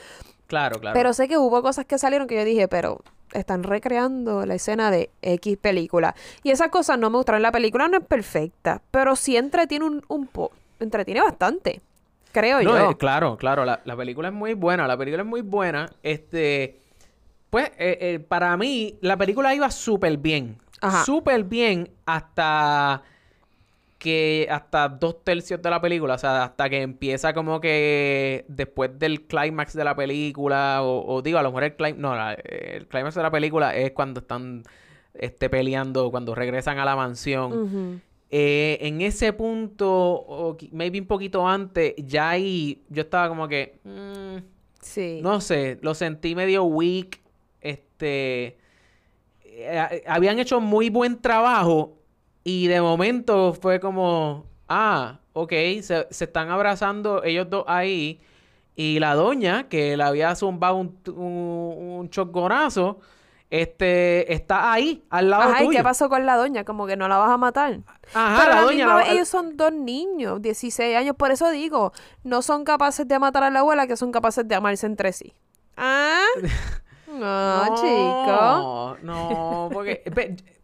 Claro, 0.48 0.80
claro. 0.80 0.94
Pero 0.94 1.14
sé 1.14 1.28
que 1.28 1.38
hubo 1.38 1.62
cosas 1.62 1.86
que 1.86 1.98
salieron 1.98 2.28
que 2.28 2.36
yo 2.36 2.46
dije, 2.46 2.68
pero 2.68 3.02
están 3.34 3.64
recreando 3.64 4.46
la 4.46 4.56
escena 4.56 4.92
de 4.92 5.10
X 5.22 5.58
película. 5.58 6.16
Y 6.44 6.52
esas 6.52 6.70
cosas 6.70 6.98
no 7.00 7.10
me 7.10 7.18
gustaron. 7.18 7.42
La 7.42 7.52
película 7.52 7.88
no 7.88 7.98
es 7.98 8.06
perfecta, 8.06 8.82
pero 8.92 9.16
sí 9.16 9.38
entretiene 9.38 9.86
un, 9.86 10.04
un 10.08 10.28
po 10.28 10.52
entretiene 10.80 11.22
bastante. 11.22 11.82
Creo 12.32 12.62
No, 12.62 12.78
yo. 12.78 12.92
eh, 12.92 12.98
claro, 12.98 13.38
claro, 13.38 13.66
la, 13.66 13.82
la 13.84 13.96
película 13.96 14.30
es 14.30 14.34
muy 14.34 14.54
buena, 14.54 14.88
la 14.88 14.98
película 14.98 15.24
es 15.24 15.28
muy 15.30 15.42
buena. 15.42 15.90
Este, 16.02 16.80
pues, 17.50 17.70
eh, 17.78 17.98
eh, 18.00 18.20
para 18.20 18.56
mí, 18.58 18.98
la 19.02 19.18
película 19.18 19.54
iba 19.54 19.70
súper 19.70 20.18
bien. 20.18 20.58
Súper 21.06 21.44
bien 21.44 21.92
hasta 22.08 23.04
que, 24.02 24.48
hasta 24.50 24.90
dos 24.90 25.24
tercios 25.24 25.62
de 25.62 25.70
la 25.70 25.80
película, 25.80 26.16
o 26.16 26.18
sea, 26.18 26.44
hasta 26.46 26.68
que 26.72 26.82
empieza 26.82 27.34
como 27.36 27.62
que 27.62 28.46
después 28.48 28.98
del 28.98 29.28
clímax 29.28 29.74
de 29.76 29.84
la 29.84 29.96
película, 29.96 30.80
o, 30.82 31.06
o 31.14 31.22
digo, 31.22 31.38
a 31.38 31.44
lo 31.44 31.50
mejor 31.50 31.66
el 31.66 31.76
clímax, 31.76 31.98
no, 32.00 32.16
la- 32.16 32.34
el 32.34 32.88
clímax 32.88 33.14
de 33.14 33.22
la 33.22 33.30
película 33.30 33.76
es 33.76 33.92
cuando 33.92 34.22
están 34.22 34.64
este, 35.14 35.50
peleando, 35.50 36.10
cuando 36.10 36.34
regresan 36.34 36.80
a 36.80 36.86
la 36.86 36.96
mansión. 36.96 38.02
Eh, 38.32 38.78
en 38.82 39.02
ese 39.02 39.34
punto, 39.34 39.88
o 39.92 40.58
maybe 40.72 41.00
un 41.00 41.06
poquito 41.06 41.48
antes, 41.48 41.94
ya 41.98 42.30
ahí 42.32 42.82
yo 42.90 43.02
estaba 43.04 43.28
como 43.30 43.48
que, 43.48 43.80
mm, 43.84 44.38
Sí. 44.82 45.20
no 45.22 45.42
sé, 45.42 45.78
lo 45.82 45.94
sentí 45.94 46.34
medio 46.34 46.64
weak. 46.64 47.20
Este, 47.60 48.58
eh, 49.44 50.04
habían 50.08 50.40
hecho 50.40 50.60
muy 50.60 50.90
buen 50.90 51.22
trabajo 51.22 51.98
y 52.44 52.68
de 52.68 52.82
momento 52.82 53.54
fue 53.54 53.80
como, 53.80 54.46
ah, 54.70 55.20
ok, 55.34 55.52
se, 55.82 56.08
se 56.10 56.24
están 56.26 56.50
abrazando 56.50 57.24
ellos 57.24 57.50
dos 57.50 57.66
ahí 57.68 58.20
y 58.76 59.00
la 59.00 59.14
doña 59.16 59.68
que 59.70 59.96
le 59.98 60.04
había 60.04 60.34
zumbado 60.36 60.76
un, 60.76 60.98
un, 61.08 61.98
un 62.00 62.10
choconazo, 62.10 63.00
este, 63.50 64.34
está 64.34 64.72
ahí, 64.72 65.04
al 65.10 65.30
lado 65.30 65.44
Ajá, 65.52 65.64
¿y 65.64 65.66
tuyo. 65.68 65.78
qué 65.80 65.84
pasó 65.84 66.08
con 66.08 66.26
la 66.26 66.38
doña? 66.38 66.64
Como 66.64 66.88
que 66.88 66.96
no 66.96 67.08
la 67.10 67.18
vas 67.18 67.30
a 67.32 67.38
matar. 67.38 67.80
Ajá, 68.14 68.38
Pero 68.40 68.52
a 68.54 68.56
la 68.56 68.56
la 68.56 68.62
doña. 68.66 68.78
misma 68.86 68.92
la- 68.96 69.04
vez, 69.04 69.12
ellos 69.14 69.28
son 69.28 69.58
dos 69.58 69.74
niños, 69.74 70.42
16 70.42 70.96
años. 70.96 71.16
Por 71.18 71.32
eso 71.32 71.50
digo, 71.52 71.92
no 72.24 72.42
son 72.42 72.64
capaces 72.64 73.06
de 73.08 73.20
matar 73.20 73.44
a 73.44 73.50
la 73.50 73.60
abuela, 73.60 73.88
que 73.88 73.98
son 73.98 74.12
capaces 74.14 74.48
de 74.48 74.56
amarse 74.56 74.86
entre 74.86 75.12
sí. 75.12 75.34
Ah, 75.76 76.24
no, 77.08 77.76
chico. 77.76 78.98
No, 79.04 79.70
porque 79.74 80.02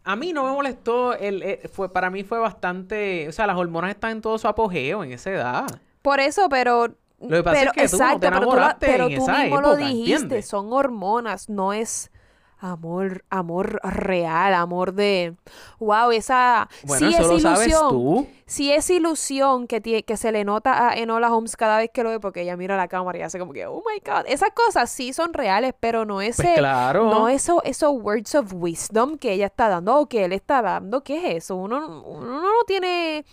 a 0.07 0.15
mí 0.15 0.33
no 0.33 0.43
me 0.45 0.51
molestó. 0.51 1.13
El, 1.13 1.43
eh, 1.43 1.69
fue, 1.71 1.91
para 1.91 2.09
mí 2.09 2.23
fue 2.23 2.39
bastante. 2.39 3.27
O 3.27 3.31
sea, 3.31 3.45
las 3.47 3.57
hormonas 3.57 3.91
están 3.91 4.11
en 4.11 4.21
todo 4.21 4.37
su 4.37 4.47
apogeo 4.47 5.03
en 5.03 5.11
esa 5.11 5.31
edad. 5.31 5.65
Por 6.01 6.19
eso, 6.19 6.47
pero. 6.49 6.87
Lo 7.19 7.37
que 7.37 7.43
pasa 7.43 7.59
pero, 7.59 7.71
es 7.75 7.91
que 7.91 7.97
tú 7.97 8.03
no 8.03 8.19
te 8.19 8.27
pero 8.29 8.39
tú, 8.39 8.45
lo- 8.45 8.51
enamoraste 8.53 8.85
pero 8.85 9.07
en 9.07 9.15
tú 9.15 9.23
esa 9.23 9.37
mismo 9.39 9.59
lo 9.61 9.69
época, 9.73 9.87
dijiste, 9.87 10.13
¿entiendes? 10.13 10.47
son 10.47 10.71
hormonas, 10.71 11.49
no 11.49 11.73
es 11.73 12.11
amor, 12.59 13.23
amor 13.29 13.79
real, 13.83 14.53
amor 14.53 14.93
de 14.93 15.35
wow, 15.79 16.11
esa 16.11 16.67
Bueno, 16.83 17.07
sí 17.09 17.13
eso 17.13 17.21
es 17.23 17.27
lo 17.29 17.39
sabes 17.39 17.67
ilusión. 17.67 17.89
tú. 17.89 18.27
Sí 18.45 18.71
es 18.71 18.89
ilusión 18.89 19.67
que, 19.67 19.81
que 20.03 20.17
se 20.17 20.31
le 20.31 20.43
nota 20.45 20.89
a 20.89 20.95
Enola 20.95 21.33
Holmes 21.33 21.57
cada 21.57 21.77
vez 21.79 21.89
que 21.93 22.01
lo 22.03 22.09
ve 22.09 22.19
porque 22.19 22.41
ella 22.43 22.55
mira 22.55 22.77
la 22.77 22.87
cámara 22.87 23.17
y 23.17 23.21
hace 23.21 23.37
como 23.39 23.51
que, 23.53 23.65
oh 23.65 23.83
my 23.85 23.99
God. 24.05 24.25
Esas 24.27 24.51
cosas 24.51 24.89
sí 24.89 25.11
son 25.11 25.33
reales, 25.33 25.73
pero 25.79 26.05
no 26.05 26.21
ese, 26.21 26.43
Pues 26.43 26.57
claro. 26.57 27.09
no 27.09 27.27
eso, 27.27 27.61
esos 27.63 27.91
words 28.01 28.35
of 28.35 28.53
wisdom 28.53 29.17
que 29.17 29.33
ella 29.33 29.47
está 29.47 29.67
dando 29.67 29.97
o 29.97 30.05
que 30.07 30.23
él 30.25 30.31
está 30.31 30.61
dando. 30.61 31.03
¿Qué 31.03 31.17
es 31.31 31.43
eso? 31.43 31.57
Uno, 31.57 32.03
uno 32.05 32.41
no 32.41 32.49
tiene 32.65 33.25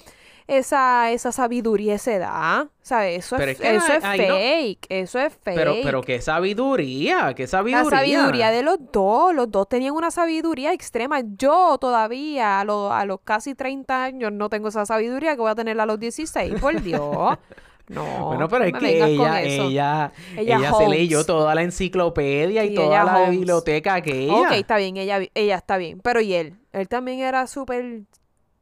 esa, 0.47 1.11
esa 1.11 1.33
sabiduría 1.33 1.93
a 1.95 1.97
esa 1.97 2.13
edad. 2.13 2.67
¿Sabes? 2.83 3.25
Eso 3.25 3.37
Pero 3.37 3.51
es, 3.53 3.61
es 3.61 3.63
que 3.67 3.77
eso 3.77 3.93
es 3.95 4.03
no- 4.03 4.11
fake. 4.11 4.87
Eso 4.91 5.19
es 5.19 5.33
fake. 5.43 5.57
Pero, 5.57 5.75
pero 5.83 6.03
qué 6.03 6.21
sabiduría, 6.21 7.33
qué 7.35 7.45
La 7.45 7.49
sabiduría. 7.49 7.91
sabiduría 7.99 8.51
de 8.51 8.63
los 8.63 8.79
dos, 8.93 9.35
los 9.35 9.51
dos 9.51 9.69
tenían 9.69 9.95
una 9.95 10.11
sabiduría 10.11 10.73
extrema. 10.73 11.21
Yo 11.39 11.79
todavía 11.79 12.61
a, 12.61 12.65
los 12.65 12.93
a 12.93 13.05
los 13.07 13.21
casi 13.25 13.55
30 13.55 14.05
años 14.05 14.33
no 14.33 14.49
tengo 14.51 14.69
esa 14.69 14.85
sabiduría 14.85 15.35
que 15.35 15.41
voy 15.41 15.51
a 15.51 15.55
tener 15.55 15.81
a 15.81 15.87
los 15.87 15.99
16, 15.99 16.61
por 16.61 16.81
Dios. 16.83 17.39
No, 17.87 18.29
Bueno, 18.29 18.49
pero 18.49 18.65
es 18.65 18.73
que 18.73 18.97
ella, 19.05 19.43
ella, 19.43 20.11
Ella 20.39 20.57
ella, 20.57 20.73
se 20.73 20.89
leyó 20.89 21.27
toda 21.27 21.55
la 21.55 21.61
enciclopedia 21.61 22.65
y 22.65 22.75
toda 22.75 22.87
ella 22.87 23.05
la 23.05 23.17
Holmes. 23.19 23.31
biblioteca 23.33 23.95
aquella. 23.97 24.33
Ok, 24.33 24.53
está 24.53 24.79
bien, 24.79 24.97
ella, 24.97 25.21
ella 25.35 25.57
está 25.57 25.77
bien. 25.77 26.01
Pero 26.01 26.23
¿y 26.23 26.33
él? 26.33 26.57
Él 26.73 26.89
también 26.89 27.19
era 27.21 27.47
súper... 27.47 28.05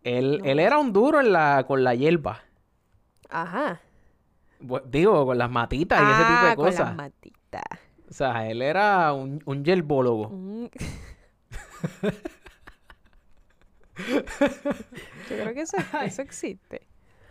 Él, 0.05 0.41
él 0.45 0.59
era 0.61 0.79
un 0.79 0.93
duro 0.93 1.21
en 1.21 1.33
la, 1.33 1.65
con 1.67 1.85
la 1.85 1.95
hierba. 1.95 2.41
Ajá. 3.29 3.81
Digo, 4.87 5.27
con 5.27 5.39
las 5.39 5.51
matitas 5.51 6.01
y 6.01 6.05
ese 6.05 6.23
tipo 6.23 6.29
Ah, 6.41 6.49
de 6.51 6.57
con 6.57 6.65
las 6.67 6.75
cosas. 6.77 6.97
matitas. 6.97 7.63
O 8.11 8.13
sea, 8.15 8.47
él 8.49 8.63
era 8.63 9.13
un, 9.13 9.43
un 9.47 9.65
yerbólogo. 9.65 10.29
Mm. 10.31 10.67
Yo 14.09 14.23
creo 15.29 15.55
que 15.55 15.61
eso, 15.63 15.77
eso 16.05 16.23
existe. 16.23 16.87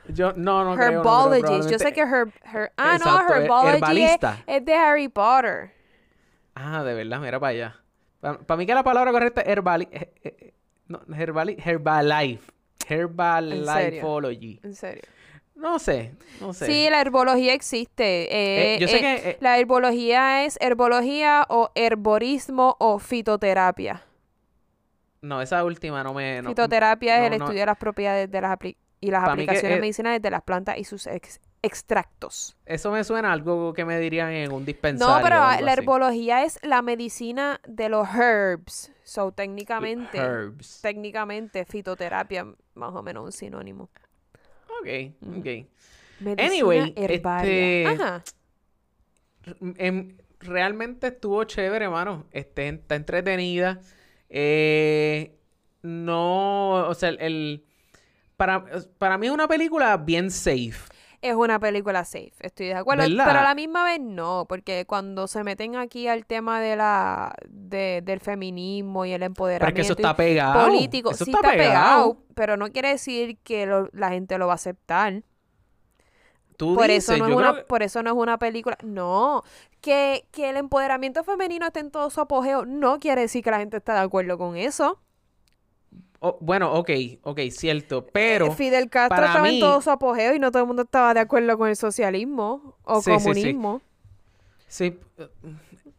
Yo 0.08 0.34
no, 0.34 0.64
no 0.64 0.76
creo. 0.76 0.92
no 0.92 1.02
creo, 1.04 1.34
Herbologist. 1.34 1.70
Yo 1.70 1.78
sé 1.80 1.94
que 1.94 2.02
her, 2.02 2.28
her- 2.44 2.72
ah, 2.78 2.96
Exacto, 2.96 3.12
no, 3.12 3.30
her- 3.36 3.44
herbology 3.44 4.04
es, 4.48 4.66
de 4.66 4.74
Harry 4.76 5.08
Potter. 5.08 5.72
Ah, 6.56 6.84
de 6.84 6.94
verdad, 6.94 7.20
mira 7.20 7.40
para 7.40 7.52
allá. 7.52 7.76
Para 8.20 8.58
mí 8.58 8.66
que 8.66 8.74
la 8.76 8.84
palabra 8.84 9.12
correcta 9.12 9.42
es 9.42 9.48
herbali... 9.48 9.88
eh, 9.92 10.14
eh, 10.24 10.54
no, 10.88 11.00
herbali... 11.16 11.56
Herbalife. 11.64 12.52
Herbalifeology. 12.92 14.60
En 14.64 14.76
serio. 14.76 15.04
No 15.56 15.78
sé, 15.80 16.14
no 16.40 16.54
sé. 16.54 16.66
Sí, 16.66 16.88
la 16.90 17.02
herbología 17.02 17.54
existe. 17.54 18.24
Eh, 18.36 18.76
Eh, 18.76 18.80
yo 18.80 18.88
sé 18.88 18.98
eh, 18.98 19.02
que, 19.02 19.38
La 19.42 19.60
herbología 19.60 20.44
es 20.46 20.58
herbología 20.60 21.46
o 21.50 21.70
herborismo 21.76 22.78
o 22.80 22.98
fitoterapia. 23.00 24.04
No, 25.22 25.40
esa 25.42 25.64
última 25.64 26.04
no 26.04 26.14
me... 26.16 26.42
no- 26.42 26.50
fitoterapia 26.50 27.20
es 27.20 27.32
el 27.32 27.38
no. 27.38 27.46
estudio 27.46 27.60
de 27.60 27.66
las 27.68 27.78
propiedades 27.78 28.32
de 28.32 28.42
las 28.42 28.58
y 29.04 29.12
las 29.12 29.24
que, 29.24 29.30
aplicaciones 29.32 29.80
medicinales 29.80 30.22
de 30.22 30.32
las 30.32 30.42
plantas 30.42 30.78
y 30.80 30.84
sus 30.84 31.06
ex- 31.06 31.40
extractos. 31.64 32.56
Eso 32.66 32.92
me 32.92 33.04
suena 33.04 33.30
a 33.30 33.34
algo 33.34 33.74
que 33.74 33.86
me 33.86 34.00
dirían 34.00 34.32
en 34.32 34.52
un 34.52 34.66
dispensario. 34.66 35.16
No, 35.16 35.22
pero 35.22 35.36
la 35.36 35.52
así. 35.52 35.64
herbología 35.70 36.44
es 36.44 36.60
la 36.64 36.82
medicina 36.82 37.60
de 37.68 37.90
los 37.90 38.08
herbs. 38.16 38.92
So, 39.04 39.32
técnicamente, 39.32 40.18
Herbs. 40.18 40.80
técnicamente, 40.82 41.66
fitoterapia, 41.66 42.46
más 42.76 42.94
o 42.96 43.04
menos 43.04 43.26
un 43.26 43.32
sinónimo. 43.32 43.90
Ok, 44.80 44.88
ok. 45.38 45.46
Medicina 46.22 46.46
Anyway, 46.48 46.94
herbaria. 46.96 47.92
este- 47.92 48.04
Ajá. 48.04 48.24
Em, 49.78 50.18
realmente 50.40 51.08
estuvo 51.08 51.44
chévere, 51.44 51.86
hermano. 51.86 52.26
Este, 52.32 52.70
está 52.70 52.96
entretenida. 52.96 53.80
Eh, 54.30 55.36
no, 55.82 56.88
o 56.88 56.94
sea, 56.94 57.10
el- 57.10 57.66
para, 58.38 58.66
para 58.98 59.18
mí 59.18 59.28
es 59.28 59.34
una 59.34 59.48
película 59.48 59.98
bien 59.98 60.32
safe. 60.32 60.91
Es 61.22 61.36
una 61.36 61.60
película 61.60 62.04
safe, 62.04 62.34
estoy 62.40 62.68
de 62.68 62.74
acuerdo. 62.74 63.04
¿Verdad? 63.04 63.26
Pero 63.28 63.40
a 63.40 63.44
la 63.44 63.54
misma 63.56 63.84
vez 63.84 64.00
no, 64.02 64.46
porque 64.50 64.86
cuando 64.88 65.28
se 65.28 65.44
meten 65.44 65.76
aquí 65.76 66.08
al 66.08 66.26
tema 66.26 66.60
de 66.60 66.76
la 66.76 67.36
de, 67.48 68.02
del 68.04 68.20
feminismo 68.20 69.06
y 69.06 69.12
el 69.14 69.20
Pero 69.20 69.26
es 69.26 69.30
empoderamiento 69.30 69.76
que 69.76 69.82
eso 69.82 69.94
y 70.02 70.02
está 70.02 70.16
pegado. 70.16 70.66
político, 70.66 71.12
Eso 71.12 71.26
sí 71.26 71.32
está 71.32 71.48
está 71.48 71.52
pegado, 71.52 72.14
pegado. 72.16 72.18
pero 72.34 72.58
no 72.58 72.72
quiere 72.72 72.90
decir 72.90 73.38
que 73.44 73.68
lo- 73.68 73.90
la 73.94 74.10
gente 74.10 74.38
lo 74.40 74.48
va 74.48 74.54
a 74.54 74.56
aceptar. 74.56 75.22
Tú 76.58 76.76
Por 76.76 76.88
dices, 76.88 77.10
eso, 77.10 77.18
no 77.18 77.28
es 77.28 77.36
una, 77.36 77.54
que- 77.56 77.62
por 77.64 77.84
eso 77.84 78.04
no 78.04 78.12
es 78.12 78.16
una 78.16 78.38
película. 78.38 78.78
No, 78.84 79.44
que, 79.82 80.28
que 80.32 80.50
el 80.50 80.58
empoderamiento 80.58 81.24
femenino 81.24 81.66
esté 81.66 81.80
en 81.80 81.92
todo 81.92 82.10
su 82.10 82.22
apogeo 82.22 82.66
no 82.66 83.00
quiere 83.00 83.22
decir 83.22 83.44
que 83.44 83.52
la 83.52 83.60
gente 83.60 83.78
está 83.78 83.94
de 83.94 84.02
acuerdo 84.02 84.38
con 84.38 84.56
eso. 84.58 85.00
Oh, 86.22 86.38
bueno, 86.40 86.72
ok, 86.74 86.90
ok, 87.24 87.40
cierto, 87.52 88.06
pero... 88.12 88.46
Eh, 88.48 88.52
Fidel 88.52 88.90
Castro 88.90 89.16
para 89.18 89.28
estaba 89.28 89.44
mí- 89.48 89.56
en 89.56 89.60
todo 89.60 89.82
su 89.82 89.90
apogeo 89.92 90.34
y 90.34 90.40
no 90.40 90.50
todo 90.52 90.64
el 90.64 90.68
mundo 90.68 90.84
estaba 90.84 91.14
de 91.14 91.20
acuerdo 91.20 91.58
con 91.58 91.68
el 91.68 91.76
socialismo 91.76 92.78
o 92.84 93.02
Sí, 93.02 93.12
sí, 93.12 93.18
sí. 93.20 93.24
comunismo. 93.24 93.82
Sí, 94.68 94.98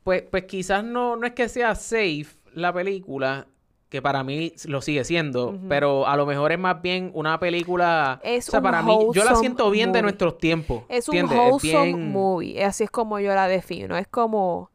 pues, 0.03 0.23
pues 0.23 0.45
quizás 0.45 0.83
no, 0.83 1.17
no 1.17 1.27
es 1.27 1.33
que 1.35 1.49
sea 1.49 1.75
safe 1.75 2.27
la 2.55 2.73
película, 2.73 3.47
que 3.89 4.01
para 4.01 4.25
mí 4.25 4.55
lo 4.65 4.81
sigue 4.81 5.05
siendo, 5.05 5.59
pero 5.69 6.07
a 6.09 6.17
lo 6.17 6.25
mejor 6.25 6.51
es 6.53 6.59
más 6.59 6.81
bien 6.81 7.11
una 7.15 7.39
película... 7.39 8.19
Es 8.25 8.49
o 8.49 8.53
sea, 8.53 8.61
un 8.61 8.65
para 8.65 8.83
mí, 8.83 8.97
yo 9.13 9.23
la 9.25 9.35
siento 9.37 9.71
bien 9.71 9.93
de 9.93 10.01
nuestros 10.01 10.39
tiempos. 10.39 10.85
Es 10.89 11.09
un 11.11 11.25
wholesome 11.27 11.85
bien- 11.85 12.11
movie. 12.11 12.65
Así 12.65 12.85
es 12.85 12.91
como 12.91 13.21
yo 13.21 13.35
la 13.35 13.49
defino. 13.49 13.99
Es 13.99 14.09
como. 14.09 14.71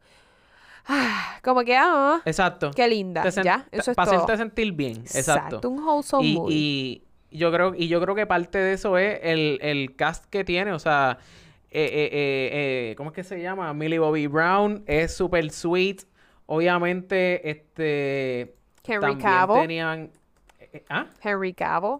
Ah, 0.88 1.38
como 1.42 1.62
que, 1.62 1.76
ah, 1.76 2.20
Exacto. 2.24 2.70
qué 2.74 2.88
linda. 2.88 3.22
Te 3.22 3.42
Ya, 3.42 3.66
eso 3.70 3.90
es 3.92 3.96
para 3.96 4.12
hacerte 4.12 4.36
sentir 4.36 4.72
bien. 4.72 4.98
Exacto. 5.14 5.60
Un 5.68 5.78
wholesome 5.82 6.26
Y, 6.26 6.34
movie. 6.34 6.54
y 6.56 7.02
yo 7.30 7.52
creo, 7.52 7.74
y 7.74 7.88
yo 7.88 8.00
creo 8.00 8.14
que 8.14 8.26
parte 8.26 8.58
de 8.58 8.72
eso 8.72 8.96
es 8.98 9.20
el, 9.22 9.58
el 9.62 9.94
cast 9.96 10.24
que 10.26 10.44
tiene, 10.44 10.72
o 10.72 10.78
sea, 10.78 11.18
eh, 11.70 11.84
eh, 11.92 12.10
eh, 12.12 12.94
¿cómo 12.96 13.10
es 13.10 13.14
que 13.14 13.24
se 13.24 13.40
llama? 13.42 13.72
Millie 13.74 13.98
Bobby 13.98 14.26
Brown 14.26 14.82
es 14.86 15.14
super 15.14 15.50
sweet. 15.50 16.02
Obviamente, 16.46 17.50
este 17.50 18.54
Henry 18.84 19.00
también 19.00 19.18
Cavill. 19.20 19.60
tenían 19.60 20.10
¿ah? 20.88 21.06
Henry 21.22 21.52
Cavill. 21.52 21.98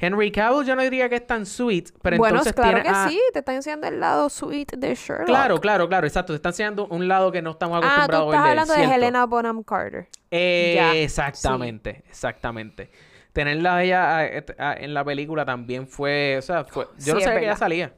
Henry 0.00 0.32
Cavill 0.32 0.64
yo 0.66 0.74
no 0.76 0.82
diría 0.82 1.08
que 1.08 1.16
es 1.16 1.26
tan 1.26 1.44
sweet, 1.44 1.90
pero 2.00 2.16
bueno, 2.16 2.36
entonces 2.38 2.54
claro 2.54 2.70
tiene 2.76 2.82
que 2.82 2.88
a- 2.88 3.08
sí. 3.08 3.20
Te 3.32 3.40
están 3.40 3.56
enseñando 3.56 3.86
el 3.88 4.00
lado 4.00 4.28
sweet 4.30 4.72
de 4.76 4.94
Sherlock. 4.94 5.26
Claro, 5.26 5.60
claro, 5.60 5.88
claro, 5.88 6.06
exacto. 6.06 6.32
Te 6.32 6.36
están 6.36 6.50
enseñando 6.50 6.86
un 6.86 7.06
lado 7.08 7.30
que 7.32 7.42
no 7.42 7.50
estamos 7.50 7.78
Ah, 7.78 7.80
tú 7.80 7.86
acostumbrados 8.16 8.26
estás 8.34 8.40
a 8.40 8.42
ver 8.42 8.46
de 8.48 8.52
él, 8.52 8.58
hablando 8.58 8.88
de. 8.90 8.94
Helena 8.96 9.26
Bonham 9.26 9.62
Carter. 9.62 10.08
Eh, 10.30 11.02
exactamente, 11.02 12.04
exactamente. 12.08 12.90
Tenerla 13.32 13.82
ella 13.84 14.16
a- 14.16 14.26
et- 14.26 14.58
a- 14.58 14.74
en 14.74 14.94
la 14.94 15.04
película 15.04 15.44
también 15.44 15.86
fue, 15.86 16.36
o 16.38 16.42
sea, 16.42 16.64
fue, 16.64 16.86
yo 16.98 17.00
Sí, 17.00 17.12
no 17.12 17.20
sabía 17.20 17.38
que 17.40 17.44
ella 17.46 17.56
salía. 17.56 17.94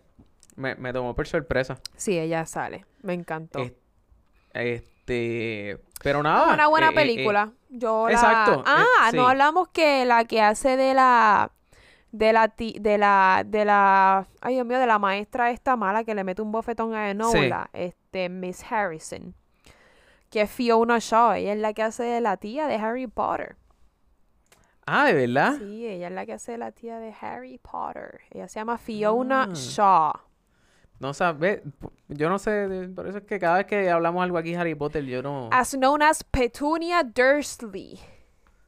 Me, 0.57 0.75
me 0.75 0.93
tomó 0.93 1.15
por 1.15 1.27
sorpresa. 1.27 1.79
Sí, 1.97 2.19
ella 2.19 2.45
sale. 2.47 2.85
Me 3.03 3.15
encantó. 3.15 3.61
Es- 3.61 3.73
Este, 4.55 5.79
pero 6.03 6.19
Es 6.19 6.25
nada. 6.25 6.53
una 6.55 6.67
buena 6.69 6.88
eh, 6.88 6.91
eh, 6.91 6.93
eh, 6.93 6.97
película. 6.97 7.53
Yo 7.71 8.07
la- 8.07 8.12
exacto, 8.12 8.62
Ah, 8.67 9.09
sí. 9.11 9.17
no 9.17 9.29
hablamos 9.29 9.69
que 9.69 10.05
la 10.05 10.25
que 10.27 10.41
hace 10.43 10.77
de 10.77 10.95
la 10.95 11.51
de 12.12 12.33
la 12.33 12.48
ti- 12.48 12.77
de 12.81 12.98
la 12.98 13.42
de 13.46 13.64
la 13.64 14.27
ay 14.40 14.55
Dios 14.55 14.66
mío, 14.66 14.79
de 14.79 14.87
la 14.87 14.98
maestra 14.98 15.51
esta 15.51 15.77
mala 15.77 16.05
que 16.05 16.14
le 16.14 16.22
mete 16.25 16.42
un 16.42 16.53
bofetón 16.53 16.94
a 16.94 17.11
Enola, 17.11 17.68
este 17.72 18.29
Miss 18.29 18.62
Harrison. 18.70 19.35
Que 20.31 20.42
es 20.42 20.51
Fiona 20.51 20.98
Shaw, 20.98 21.33
ella 21.33 21.53
es 21.53 21.59
la 21.59 21.72
que 21.75 21.83
hace 21.83 22.05
de 22.05 22.20
la 22.20 22.37
tía 22.38 22.66
de 22.66 22.77
Harry 22.77 23.07
Potter. 23.07 23.57
ah, 24.87 25.05
de 25.07 25.12
verdad. 25.14 25.57
Sí, 25.59 25.87
ella 25.87 26.09
es 26.09 26.12
la 26.14 26.25
que 26.27 26.33
hace 26.35 26.53
de 26.53 26.59
la 26.59 26.72
tía 26.72 26.98
de 26.98 27.14
Harry 27.20 27.59
Potter. 27.59 28.20
Ella 28.31 28.48
se 28.48 28.59
llama 28.61 28.79
Fiona 28.79 29.44
Ah. 29.44 29.55
Shaw. 29.55 30.12
No 31.01 31.12
sabes, 31.14 31.62
yo 32.09 32.29
no 32.29 32.38
sé, 32.38 32.88
por 32.94 33.09
eso 33.09 33.18
es 33.18 33.25
que 33.25 33.38
cada 33.40 33.57
vez 33.59 33.66
que 33.66 33.90
hablamos 33.90 34.22
algo 34.22 34.38
aquí 34.38 34.55
Harry 34.55 34.75
Potter, 34.75 35.05
yo 35.05 35.20
no 35.22 35.48
As 35.53 35.72
known 35.72 36.01
as 36.03 36.22
Petunia 36.25 37.03
Dursley. 37.03 37.98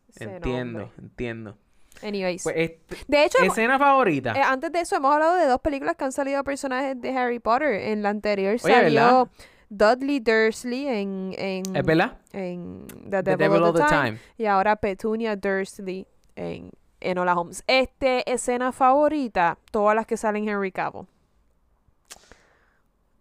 Ese 0.09 0.25
entiendo, 0.25 0.81
nombre. 0.81 0.93
entiendo. 0.99 1.59
Anyways. 2.03 2.43
Pues, 2.43 2.57
este, 2.59 2.97
de 3.07 3.25
hecho, 3.25 3.39
hemos- 3.41 3.57
escena 3.57 3.79
favorita. 3.79 4.33
Eh, 4.33 4.43
antes 4.43 4.73
de 4.73 4.81
eso, 4.81 4.97
hemos 4.97 5.13
hablado 5.15 5.37
de 5.37 5.47
dos 5.47 5.61
películas 5.61 5.97
que 5.97 6.05
han 6.05 6.13
salido 6.13 6.43
personajes 6.45 7.01
de 7.01 7.17
Harry 7.17 7.39
Potter. 7.39 7.73
En 7.75 8.03
la 8.03 8.11
anterior 8.11 8.51
Oye, 8.55 8.59
salió 8.75 9.01
¿verdad? 9.01 9.29
Dudley 9.71 10.21
Dursley 10.21 10.87
en, 10.87 11.35
en, 11.39 11.77
¿Es 11.77 11.85
verdad? 11.85 12.19
en 12.33 12.87
The 13.11 13.23
The 13.23 13.37
Devil, 13.37 13.63
of 13.63 13.77
the, 13.77 13.85
Time, 13.89 14.19
y 14.39 14.47
ahora 14.47 14.77
Petunia 14.77 15.35
Dursley 15.37 16.07
en 16.37 16.71
Enola 17.01 17.35
Holmes. 17.35 17.63
Este, 17.67 18.31
escena 18.31 18.73
favorita, 18.73 19.59
todas 19.71 19.97
las 19.97 20.07
que 20.07 20.17
salen 20.17 20.49
Henry 20.49 20.71
Cavill. 20.73 21.07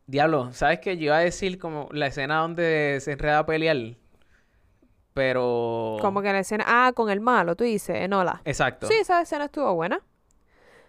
Diablo, 0.05 0.51
¿sabes 0.53 0.79
qué? 0.79 0.97
Yo 0.97 1.05
iba 1.05 1.17
a 1.17 1.21
decir 1.21 1.57
como 1.57 1.87
la 1.91 2.07
escena 2.07 2.39
donde 2.39 2.99
se 3.01 3.13
enreda 3.13 3.39
a 3.39 3.45
pelear. 3.45 3.77
Pero. 5.13 5.97
Como 6.01 6.21
que 6.21 6.31
la 6.33 6.39
escena, 6.39 6.65
ah, 6.67 6.91
con 6.95 7.09
el 7.09 7.21
malo, 7.21 7.55
tú 7.55 7.63
dices, 7.63 7.95
Enola. 7.97 8.41
Exacto. 8.45 8.87
Sí, 8.87 8.93
esa 8.99 9.21
escena 9.21 9.45
estuvo 9.45 9.73
buena. 9.75 10.01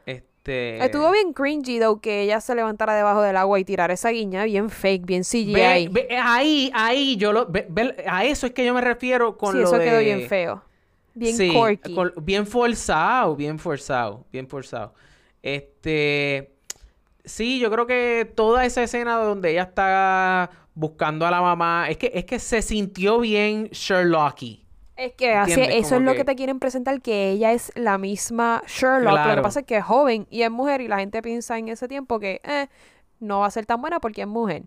Este. 0.06 0.84
Estuvo 0.84 1.10
bien 1.10 1.32
cringy, 1.32 1.78
though, 1.78 2.00
que 2.00 2.22
ella 2.22 2.40
se 2.40 2.54
levantara 2.54 2.94
debajo 2.94 3.22
del 3.22 3.36
agua 3.36 3.58
y 3.58 3.64
tirara 3.64 3.94
esa 3.94 4.10
guiña 4.10 4.44
bien 4.44 4.68
fake, 4.70 5.04
bien 5.06 5.22
CGI. 5.24 5.52
Ve- 5.54 5.88
ve- 5.90 6.18
ahí, 6.22 6.70
ahí, 6.74 7.16
yo 7.16 7.32
lo. 7.32 7.46
ve- 7.46 7.66
ve- 7.68 8.04
a 8.06 8.24
eso 8.24 8.46
es 8.46 8.52
que 8.52 8.64
yo 8.64 8.74
me 8.74 8.80
refiero 8.82 9.36
con 9.38 9.52
sí, 9.52 9.58
lo 9.58 9.64
eso 9.64 9.78
de. 9.78 9.84
quedó 9.84 9.98
bien 10.00 10.28
feo. 10.28 10.62
Bien 11.14 11.36
Sí, 11.36 11.52
corky. 11.52 11.94
con- 11.94 12.12
bien 12.22 12.46
forzado, 12.46 13.36
bien 13.36 13.58
forzado, 13.58 14.24
bien 14.32 14.48
forzado. 14.48 14.94
Este. 15.42 16.50
Sí, 17.24 17.58
yo 17.58 17.70
creo 17.70 17.86
que 17.86 18.30
toda 18.34 18.66
esa 18.66 18.82
escena 18.82 19.16
donde 19.16 19.52
ella 19.52 19.62
está 19.62 20.50
buscando 20.74 21.26
a 21.26 21.30
la 21.30 21.40
mamá. 21.40 21.88
Es 21.88 21.96
que, 21.98 22.10
es 22.14 22.24
que 22.24 22.38
se 22.38 22.62
sintió 22.62 23.20
bien 23.20 23.68
Sherlocky. 23.70 24.64
Es 24.96 25.12
que 25.14 25.32
así, 25.34 25.60
eso 25.60 25.96
es 25.96 26.02
lo 26.02 26.12
que... 26.12 26.18
que- 26.18 26.24
te 26.24 26.36
quieren 26.36 26.60
presentar, 26.60 27.00
que 27.02 27.30
ella 27.30 27.52
es 27.52 27.72
la 27.74 27.98
misma 27.98 28.62
Sherlock. 28.66 29.26
Lo 29.26 29.34
que 29.36 29.42
pasa 29.42 29.60
es 29.60 29.66
que 29.66 29.76
es 29.78 29.84
joven 29.84 30.26
y 30.30 30.42
es 30.42 30.50
mujer 30.50 30.80
y 30.80 30.88
la 30.88 30.98
gente 30.98 31.20
piensa 31.22 31.58
en 31.58 31.68
ese 31.68 31.88
tiempo 31.88 32.20
que 32.20 32.40
eh, 32.44 32.68
no 33.18 33.40
va 33.40 33.46
a 33.46 33.50
ser 33.50 33.66
tan 33.66 33.80
buena 33.80 33.98
porque 34.00 34.22
es 34.22 34.28
mujer. 34.28 34.62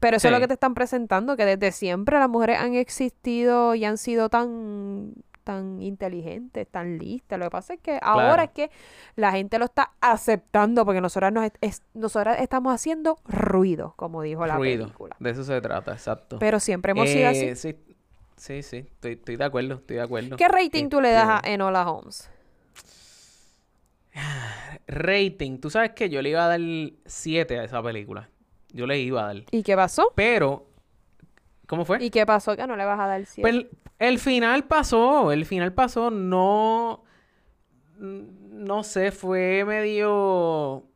Pero 0.00 0.16
eso 0.16 0.26
es 0.26 0.32
lo 0.32 0.40
que 0.40 0.48
te 0.48 0.54
están 0.54 0.74
presentando, 0.74 1.36
que 1.36 1.44
desde 1.44 1.70
siempre 1.70 2.18
las 2.18 2.28
mujeres 2.28 2.58
han 2.58 2.74
existido 2.74 3.76
y 3.76 3.84
han 3.84 3.98
sido 3.98 4.28
tan 4.28 5.12
tan 5.42 5.82
inteligentes, 5.82 6.66
tan 6.68 6.98
listas. 6.98 7.38
Lo 7.38 7.46
que 7.46 7.50
pasa 7.50 7.74
es 7.74 7.80
que 7.80 7.98
ahora 8.02 8.44
es 8.44 8.50
que 8.50 8.70
la 9.16 9.32
gente 9.32 9.58
lo 9.58 9.64
está 9.66 9.92
aceptando 10.00 10.84
porque 10.84 11.00
nosotras, 11.00 11.32
nos 11.32 11.50
es- 11.60 11.82
nosotras 11.94 12.40
estamos 12.40 12.74
haciendo 12.74 13.18
ruido, 13.24 13.94
como 13.96 14.22
dijo 14.22 14.46
la 14.46 14.56
Ruido. 14.56 14.84
película. 14.86 15.16
De 15.18 15.30
eso 15.30 15.44
se 15.44 15.60
trata, 15.60 15.92
exacto. 15.92 16.38
Pero 16.38 16.60
siempre 16.60 16.92
hemos 16.92 17.08
sido 17.08 17.28
así. 17.28 17.44
Eh, 17.46 17.56
Sí, 17.56 17.76
sí, 18.36 18.62
sí, 18.62 18.76
estoy, 18.78 19.12
estoy 19.12 19.36
de 19.36 19.44
acuerdo, 19.44 19.74
estoy 19.74 19.96
de 19.96 20.02
acuerdo. 20.02 20.36
¿Qué 20.36 20.48
rating 20.48 20.88
tú 20.88 21.00
le 21.00 21.10
das 21.12 21.28
a 21.28 21.36
Este, 21.36 21.52
Enola 21.54 21.88
Holmes? 21.90 22.30
Rating, 24.86 25.58
tú 25.60 25.70
sabes 25.70 25.90
que 25.92 26.08
yo 26.10 26.22
le 26.22 26.30
iba 26.30 26.44
a 26.44 26.48
dar 26.48 26.60
7 27.06 27.58
a 27.58 27.64
esa 27.64 27.82
película. 27.82 28.28
Yo 28.72 28.86
le 28.86 28.98
iba 28.98 29.22
a 29.22 29.26
dar. 29.34 29.44
¿Y 29.50 29.62
qué 29.62 29.76
pasó? 29.76 30.12
Pero, 30.14 30.66
¿cómo 31.66 31.84
fue? 31.84 32.02
¿Y 32.02 32.10
qué 32.10 32.24
pasó 32.26 32.56
que 32.56 32.66
no 32.66 32.76
le 32.76 32.84
vas 32.84 32.98
a 33.00 33.06
dar 33.06 33.24
7? 33.26 33.42
Pues 33.42 33.66
el, 34.08 34.18
final 34.18 34.64
pasó, 34.66 35.32
el 35.32 35.46
final 35.46 35.72
pasó, 35.74 36.10
no, 36.10 37.04
no 37.98 38.82
sé, 38.84 39.12
fue 39.12 39.64
medio, 39.64 40.12
o 40.14 40.88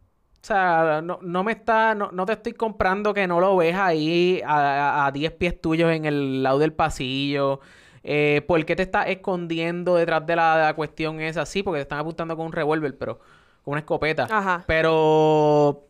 sea, 0.43 1.01
no, 1.03 1.19
no 1.23 1.45
me 1.45 1.53
está, 1.53 1.95
no, 1.95 2.11
no 2.13 2.27
te 2.27 2.35
estoy 2.35 2.53
comprando 2.53 3.15
que 3.15 3.27
no 3.27 3.41
lo 3.41 3.57
ves 3.57 3.75
ahí 3.77 4.41
a, 4.45 5.05
a, 5.05 5.07
a 5.07 5.13
10 5.13 5.33
pies 5.33 5.61
tuyos 5.61 5.91
en 5.93 6.05
el 6.05 6.43
lado 6.43 6.59
del 6.59 6.73
pasillo. 6.73 7.61
Eh, 8.05 8.43
¿Por 8.47 8.65
qué 8.65 8.77
te 8.77 8.83
estás 8.85 9.09
escondiendo 9.09 9.97
detrás 9.97 10.25
de 10.27 10.37
la, 10.37 10.57
de 10.57 10.63
la 10.65 10.75
cuestión 10.75 11.21
esa? 11.21 11.45
Sí, 11.47 11.63
porque 11.63 11.79
te 11.79 11.83
están 11.83 11.99
apuntando 11.99 12.37
con 12.37 12.47
un 12.47 12.53
revólver, 12.53 12.97
pero 12.97 13.19
con 13.65 13.73
una 13.73 13.81
escopeta. 13.81 14.29
Ajá. 14.31 14.65
Pero, 14.67 15.89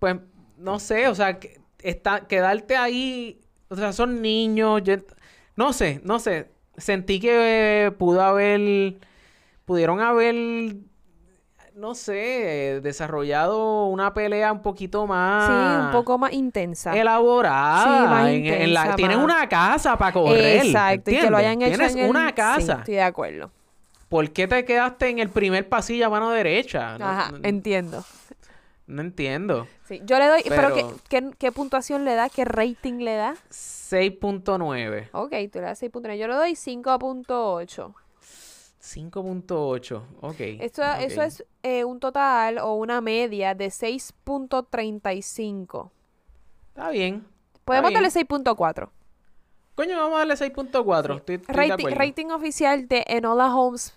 pues, 0.00 0.16
no 0.58 0.78
sé, 0.80 1.08
o 1.08 1.14
sea, 1.14 1.38
que 1.38 1.60
está, 1.80 2.26
quedarte 2.26 2.76
ahí, 2.76 3.40
o 3.68 3.76
sea, 3.76 3.92
son 3.92 4.20
niños, 4.22 4.82
yo- 4.84 4.96
no 5.56 5.72
sé, 5.72 6.00
no 6.04 6.18
sé. 6.18 6.51
Sentí 6.76 7.20
que 7.20 7.86
eh, 7.86 7.90
pudo 7.90 8.22
haber, 8.22 8.94
pudieron 9.64 10.00
haber, 10.00 10.74
no 11.74 11.94
sé, 11.94 12.80
desarrollado 12.82 13.86
una 13.86 14.14
pelea 14.14 14.52
un 14.52 14.62
poquito 14.62 15.06
más. 15.06 15.46
Sí, 15.46 15.86
un 15.86 15.92
poco 15.92 16.18
más 16.18 16.32
intensa. 16.32 16.96
elaborada. 16.96 17.84
Sí, 17.84 18.08
más 18.08 18.28
en- 18.28 18.46
en 18.46 18.74
la- 18.74 18.80
intensa, 18.80 18.96
tienes 18.96 19.16
más- 19.18 19.24
una 19.24 19.48
casa 19.48 19.96
para 19.98 20.12
correr. 20.12 20.64
Exacto, 20.66 21.10
y 21.10 21.14
que 21.16 21.30
lo 21.30 21.38
¿entiendes? 21.38 21.40
hayan 21.40 21.62
hecho 21.62 21.76
Tienes 21.78 21.92
en 21.92 21.98
el- 22.04 22.10
una 22.10 22.28
Sí, 22.28 22.34
casa. 22.34 22.72
estoy 22.80 22.94
de 22.94 23.02
acuerdo. 23.02 23.50
¿Por 24.08 24.30
qué 24.30 24.46
te 24.46 24.64
quedaste 24.64 25.08
en 25.08 25.18
el 25.20 25.30
primer 25.30 25.68
pasillo 25.68 26.06
a 26.06 26.10
mano 26.10 26.30
derecha? 26.30 26.94
Ajá, 26.96 27.30
no- 27.32 27.38
entiendo. 27.42 28.04
no 28.86 29.00
entiendo. 29.00 29.66
Sí, 29.88 30.02
yo 30.04 30.18
le 30.18 30.26
doy, 30.26 30.42
pero, 30.48 30.74
Pero- 30.74 30.96
¿qué, 31.08 31.20
qué, 31.20 31.30
qué 31.38 31.52
puntuación 31.52 32.04
le 32.04 32.14
da? 32.14 32.28
¿Qué 32.28 32.44
rating 32.44 32.98
le 33.04 33.14
da? 33.14 33.34
6.9. 33.92 35.10
Ok, 35.12 35.34
tú 35.52 35.58
le 35.58 35.66
das 35.66 35.82
6.9. 35.82 36.16
Yo 36.16 36.26
le 36.26 36.34
doy 36.34 36.52
5.8. 36.52 37.94
5.8. 38.80 40.02
Ok. 40.22 40.40
Eso, 40.60 40.82
es 41.22 41.44
eh, 41.62 41.84
un 41.84 42.00
total 42.00 42.58
o 42.58 42.74
una 42.74 43.00
media 43.00 43.54
de 43.54 43.66
6.35. 43.66 45.90
Está 46.68 46.90
bien. 46.90 47.24
Podemos 47.64 47.90
bien. 47.90 48.02
darle 48.02 48.20
6.4. 48.20 48.90
Coño, 49.74 49.96
vamos 49.96 50.16
a 50.16 50.18
darle 50.18 50.34
6.4. 50.34 51.16
Estoy, 51.16 51.36
estoy 51.36 51.36
de 51.36 51.52
Rating, 51.52 51.86
rating 51.94 52.26
oficial 52.26 52.86
de 52.88 53.04
Enola 53.06 53.54
Holmes, 53.54 53.96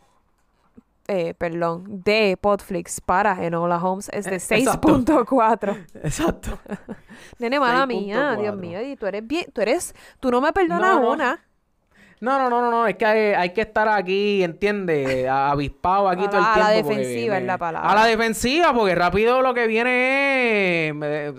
eh, 1.08 1.34
perdón, 1.36 2.02
de 2.04 2.38
Podflix 2.40 3.00
para 3.02 3.44
Enola 3.46 3.78
Holmes 3.84 4.10
es 4.14 4.26
de 4.26 4.32
Eh, 4.36 4.60
exacto. 4.60 4.88
6.4. 4.98 5.86
Exacto. 6.04 6.60
Nene, 7.40 7.60
mala 7.60 7.86
mía, 7.86 8.36
Dios 8.40 8.56
6.4. 8.56 8.58
mío, 8.60 8.82
y 8.82 8.96
tú 8.96 9.06
eres 9.06 9.26
bien, 9.28 9.46
tú 9.54 9.62
eres, 9.62 9.94
tú 10.20 10.32
no 10.32 10.42
me 10.42 10.52
perdonas 10.54 10.96
No, 10.96 11.02
no. 11.02 11.12
una. 11.12 11.42
No, 12.22 12.40
no, 12.40 12.50
no, 12.50 12.62
no, 12.62 12.72
no, 12.72 12.88
es 12.88 12.96
que 12.96 13.06
hay, 13.06 13.34
hay 13.34 13.50
que 13.54 13.62
estar 13.62 13.88
aquí, 13.90 14.42
¿entiendes? 14.42 15.28
Avispado 15.30 16.08
aquí 16.08 16.24
A 16.26 16.30
todo 16.30 16.38
el 16.40 16.44
la- 16.44 16.52
a 16.52 16.54
tiempo. 16.72 16.90
la 16.90 16.96
defensiva 16.98 17.38
es 17.38 17.44
la 17.44 17.58
palabra. 17.58 17.90
A 17.92 17.96
la 17.96 18.06
defensiva, 18.06 18.74
porque 18.74 18.96
rápido 18.96 19.42
lo 19.42 19.54
que 19.54 19.68
viene 19.68 20.88
es 20.88 20.96
me- 20.96 21.34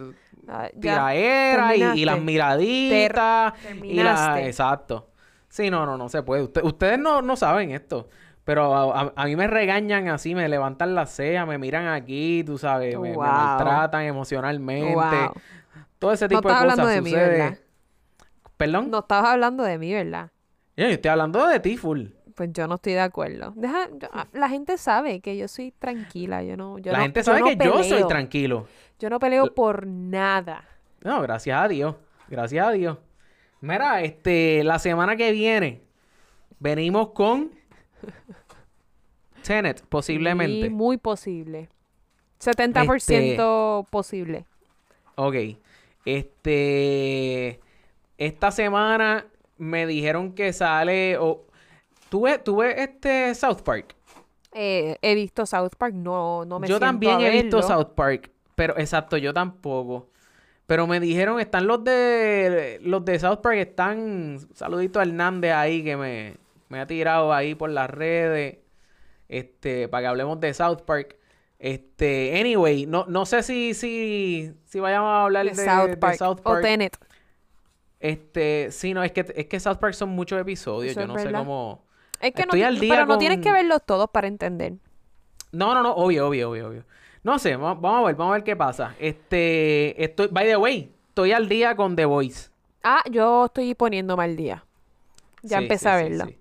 Ah, 0.48 0.68
tiraera 0.80 1.74
y, 1.74 1.82
y 2.02 2.04
las 2.04 2.20
miraditas. 2.20 3.54
Ter- 3.60 3.84
y 3.84 3.94
la, 4.00 4.40
exacto. 4.42 5.08
Sí, 5.48 5.70
no, 5.70 5.86
no, 5.86 5.96
no 5.96 6.08
se 6.08 6.22
puede. 6.22 6.42
Usted- 6.42 6.62
ustedes 6.62 6.98
no, 7.00 7.20
no 7.22 7.34
saben 7.34 7.72
esto. 7.72 8.08
Pero 8.46 8.74
a, 8.74 9.02
a- 9.02 9.12
a 9.14 9.24
mí 9.26 9.36
me 9.36 9.46
regañan 9.48 10.08
así, 10.08 10.34
me 10.34 10.48
levantan 10.48 10.94
las 10.94 11.10
cejas, 11.10 11.46
me 11.46 11.58
miran 11.58 11.88
aquí, 11.88 12.42
tú 12.46 12.56
sabes, 12.56 12.98
me, 12.98 13.14
maltratan 13.14 14.04
emocionalmente. 14.04 14.94
Wow. 14.94 15.32
Todo 15.98 16.12
ese 16.12 16.24
No 16.26 16.28
tipo 16.38 16.48
de 16.48 16.54
cosas 16.54 16.60
hablando 16.62 16.86
de 16.86 17.02
mí. 17.02 17.12
¿verdad? 17.12 17.58
¿Perdón? 18.56 18.90
No 18.90 19.00
estabas 19.00 19.32
hablando 19.32 19.64
de 19.64 19.76
mí, 19.78 19.92
¿verdad? 19.92 20.30
Yo 20.76 20.86
estoy 20.86 21.10
hablando 21.10 21.46
de 21.46 21.60
ti, 21.60 21.76
full. 21.76 22.06
Pues 22.36 22.50
yo 22.52 22.66
no 22.68 22.76
estoy 22.76 22.92
de 22.92 23.00
acuerdo. 23.00 23.52
Deja, 23.56 23.88
yo- 23.98 24.08
ah, 24.12 24.26
la 24.32 24.48
gente 24.48 24.78
sabe 24.78 25.20
que 25.20 25.36
yo 25.36 25.48
soy 25.48 25.72
tranquila, 25.72 26.42
yo 26.44 26.56
no, 26.56 26.78
yo 26.78 26.92
la 26.92 26.98
no- 26.98 27.04
gente 27.04 27.20
yo 27.20 27.24
sabe 27.24 27.40
no 27.40 27.46
que 27.46 27.56
yo 27.56 27.82
soy 27.82 28.06
tranquilo. 28.06 28.68
Yo 29.00 29.10
no 29.10 29.18
peleo 29.18 29.52
por 29.54 29.86
nada. 29.86 30.64
No, 31.02 31.20
gracias 31.22 31.60
a 31.60 31.66
Dios. 31.68 31.96
Gracias 32.28 32.64
a 32.66 32.70
Dios. 32.70 32.98
Mira, 33.60 34.02
este, 34.02 34.62
la 34.64 34.78
semana 34.78 35.16
que 35.16 35.32
viene 35.32 35.82
venimos 36.60 37.10
con 37.10 37.50
Tenet, 39.42 39.82
posiblemente. 39.86 40.70
Muy 40.70 40.96
posible. 40.96 41.68
70% 42.40 43.86
posible. 43.88 44.44
Ok. 45.14 45.34
Este. 46.04 47.60
Esta 48.18 48.50
semana 48.50 49.26
me 49.58 49.86
dijeron 49.86 50.32
que 50.32 50.52
sale. 50.52 51.16
O, 51.18 51.44
¿tú, 52.08 52.22
ves, 52.22 52.42
¿Tú 52.42 52.56
ves 52.56 52.74
este 52.78 53.34
South 53.34 53.62
Park? 53.62 53.94
Eh, 54.52 54.96
he 55.02 55.14
visto 55.14 55.44
South 55.44 55.72
Park, 55.76 55.92
no, 55.94 56.46
no 56.46 56.58
me 56.58 56.66
yo 56.66 56.80
también 56.80 57.20
he 57.20 57.42
visto. 57.42 57.62
South 57.62 57.92
Park. 57.94 58.30
Pero, 58.54 58.78
exacto, 58.78 59.18
yo 59.18 59.34
tampoco. 59.34 60.08
Pero 60.66 60.86
me 60.86 60.98
dijeron, 60.98 61.38
están 61.40 61.66
los 61.66 61.84
de. 61.84 62.78
Los 62.82 63.04
de 63.04 63.18
South 63.18 63.40
Park, 63.42 63.58
están. 63.58 64.38
Saludito 64.54 64.98
a 64.98 65.02
Hernández 65.02 65.52
ahí 65.52 65.84
que 65.84 65.96
me, 65.96 66.36
me 66.68 66.80
ha 66.80 66.86
tirado 66.86 67.32
ahí 67.32 67.54
por 67.54 67.70
las 67.70 67.88
redes. 67.90 68.58
Este, 69.28 69.88
para 69.88 70.02
que 70.02 70.06
hablemos 70.08 70.40
de 70.40 70.54
South 70.54 70.82
Park. 70.86 71.16
Este, 71.58 72.38
anyway, 72.38 72.86
no, 72.86 73.06
no 73.08 73.24
sé 73.26 73.42
si, 73.42 73.72
si, 73.74 74.52
si 74.66 74.78
vayamos 74.80 75.08
a 75.08 75.24
hablar 75.24 75.46
de, 75.46 75.52
de, 75.52 75.64
South 75.64 75.88
de 75.88 75.96
Park. 75.96 76.16
South 76.16 76.38
O 76.40 76.42
Park. 76.42 76.62
Tenet. 76.62 76.96
Este, 77.98 78.68
sí, 78.70 78.92
no, 78.94 79.02
es 79.02 79.12
que, 79.12 79.24
es 79.34 79.46
que 79.46 79.58
South 79.58 79.78
Park 79.78 79.94
son 79.94 80.10
muchos 80.10 80.40
episodios. 80.40 80.92
Eso 80.92 81.00
Yo 81.00 81.06
no 81.06 81.18
sé 81.18 81.32
cómo. 81.32 81.82
Es 82.20 82.32
que 82.32 82.42
no, 82.42 82.46
Estoy 82.46 82.62
al 82.62 82.78
día 82.78 82.94
pero 82.94 83.06
no 83.06 83.18
tienes 83.18 83.40
que 83.40 83.52
verlos 83.52 83.82
todos 83.84 84.08
para 84.10 84.26
entender. 84.26 84.74
No, 85.52 85.74
no, 85.74 85.82
no, 85.82 85.92
obvio, 85.94 86.28
obvio, 86.28 86.50
obvio, 86.50 86.68
obvio. 86.68 86.84
No 87.22 87.38
sé, 87.38 87.56
vamos, 87.56 87.80
vamos 87.80 88.02
a 88.04 88.06
ver, 88.06 88.14
vamos 88.14 88.32
a 88.32 88.34
ver 88.36 88.44
qué 88.44 88.54
pasa. 88.56 88.94
Este, 88.98 90.02
estoy, 90.02 90.28
by 90.28 90.46
the 90.46 90.56
way, 90.56 90.92
estoy 91.08 91.32
al 91.32 91.48
día 91.48 91.74
con 91.74 91.96
The 91.96 92.04
Voice. 92.04 92.50
Ah, 92.84 93.02
yo 93.10 93.46
estoy 93.46 93.74
poniéndome 93.74 94.22
al 94.24 94.36
día. 94.36 94.64
Ya 95.42 95.58
Sí, 95.58 95.64
empecé 95.64 95.84
sí, 95.84 95.88
a 95.88 95.96
verla. 95.96 96.26
sí. 96.26 96.38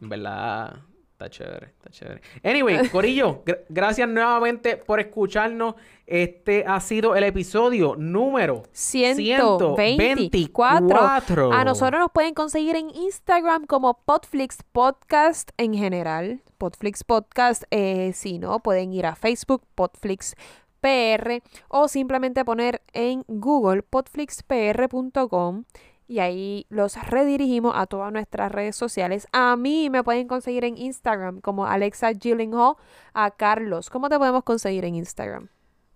En 0.00 0.08
verdad, 0.08 0.76
está 1.12 1.28
chévere, 1.28 1.66
está 1.66 1.90
chévere. 1.90 2.20
Anyway, 2.42 2.88
Corillo, 2.92 3.42
gr- 3.44 3.60
gracias 3.68 4.08
nuevamente 4.08 4.76
por 4.78 5.00
escucharnos. 5.00 5.74
Este 6.06 6.64
ha 6.66 6.80
sido 6.80 7.14
el 7.14 7.22
episodio 7.24 7.94
número 7.96 8.62
124. 8.72 9.76
124. 9.76 11.52
A 11.52 11.64
nosotros 11.64 12.00
nos 12.00 12.10
pueden 12.10 12.34
conseguir 12.34 12.76
en 12.76 12.90
Instagram 12.90 13.66
como 13.66 13.94
Podflix 14.04 14.58
Podcast 14.72 15.50
en 15.58 15.74
general. 15.74 16.40
Podflix 16.58 17.04
Podcast. 17.04 17.64
eh, 17.70 18.12
si 18.14 18.38
no, 18.38 18.60
pueden 18.60 18.92
ir 18.92 19.06
a 19.06 19.14
Facebook, 19.14 19.62
Podflix 19.74 20.34
PR, 20.80 21.42
o 21.68 21.88
simplemente 21.88 22.42
poner 22.44 22.80
en 22.94 23.22
Google 23.28 23.82
podflixpr.com 23.82 25.64
y 26.10 26.18
ahí 26.18 26.66
los 26.70 27.00
redirigimos 27.08 27.72
a 27.76 27.86
todas 27.86 28.12
nuestras 28.12 28.50
redes 28.50 28.74
sociales. 28.74 29.28
A 29.30 29.54
mí 29.56 29.90
me 29.90 30.02
pueden 30.02 30.26
conseguir 30.26 30.64
en 30.64 30.76
Instagram 30.76 31.40
como 31.40 31.66
Alexa 31.66 32.10
Gyllenhaal. 32.10 32.74
A 33.14 33.30
Carlos, 33.30 33.90
¿cómo 33.90 34.08
te 34.08 34.18
podemos 34.18 34.42
conseguir 34.42 34.84
en 34.84 34.96
Instagram? 34.96 35.46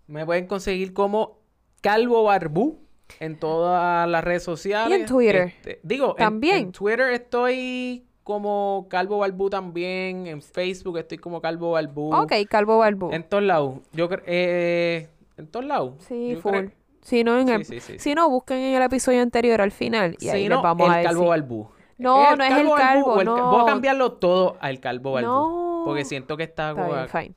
Me 0.07 0.25
pueden 0.25 0.47
conseguir 0.47 0.93
como 0.93 1.39
Calvo 1.81 2.23
Barbú 2.23 2.79
en 3.19 3.37
todas 3.41 4.09
las 4.09 4.23
redes 4.23 4.45
sociales. 4.45 4.97
Y 4.97 5.01
en 5.01 5.07
Twitter. 5.09 5.53
Este, 5.57 5.81
digo, 5.83 6.11
en- 6.11 6.25
También. 6.25 6.57
En, 6.59 6.73
Twitter 6.73 7.13
estoy 7.13 8.07
como 8.23 8.87
Calvo 8.89 9.19
Barbú 9.19 9.51
también. 9.51 10.29
En 10.29 10.41
Facebook 10.43 10.97
estoy 10.99 11.19
como 11.19 11.41
Calvo 11.41 11.73
Barbú. 11.73 12.15
Ok, 12.15 12.35
Calvo 12.49 12.79
Balbú. 12.79 13.11
En 13.11 13.29
todos 13.29 13.43
lados. 13.43 13.81
Yo 13.93 14.09
creo. 14.09 14.23
Eh, 14.29 15.09
en 15.37 15.49
todos 15.49 15.67
lados. 15.67 15.95
Sí, 16.07 16.35
Yo 16.35 16.41
full. 16.41 16.67
Si 17.05 17.23
no, 17.23 17.39
en 17.39 17.49
el, 17.51 17.65
sí, 17.65 17.79
sí, 17.81 17.99
si 18.01 18.15
no, 18.15 18.29
busquen 18.29 18.57
en 18.59 18.75
el 18.75 18.83
episodio 18.83 19.21
anterior 19.23 19.61
al 19.61 19.71
final 19.71 20.17
y 20.19 20.25
Si 20.25 20.31
ahí 20.31 20.49
no, 20.49 20.57
les 20.57 20.63
vamos 20.65 20.87
el 20.89 20.93
a 20.93 20.97
decir. 20.97 21.11
Calvo 21.11 21.27
Barbú. 21.29 21.69
No, 21.99 22.35
no 22.35 22.43
es 22.45 22.51
el 22.51 22.69
calvo, 22.75 23.21
el 23.21 23.27
ca- 23.27 23.35
no. 23.37 23.51
Voy 23.53 23.63
a 23.63 23.67
cambiarlo 23.67 24.13
todo 24.15 24.57
al 24.61 24.81
Calvo 24.81 25.13
Barbú. 25.13 25.29
No. 25.29 25.83
Porque 25.85 26.05
siento 26.05 26.37
que 26.37 26.43
está... 26.43 26.71
Está 26.71 26.87
bien, 26.89 27.09
fine. 27.09 27.35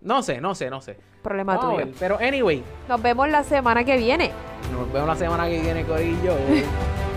No 0.00 0.22
sé, 0.22 0.40
no 0.40 0.54
sé, 0.54 0.70
no 0.70 0.80
sé. 0.80 0.96
Problema 1.22 1.58
tuyo. 1.60 1.88
Pero 1.98 2.16
anyway, 2.20 2.62
Nos 2.88 3.02
vemos 3.02 3.28
la 3.28 3.42
semana 3.42 3.84
que 3.84 3.96
viene. 3.98 4.30
nos 4.72 4.90
vemos 4.92 5.08
la 5.08 5.16
semana 5.16 5.48
que 5.48 5.60
viene, 5.60 5.84
Corillo. 5.84 6.34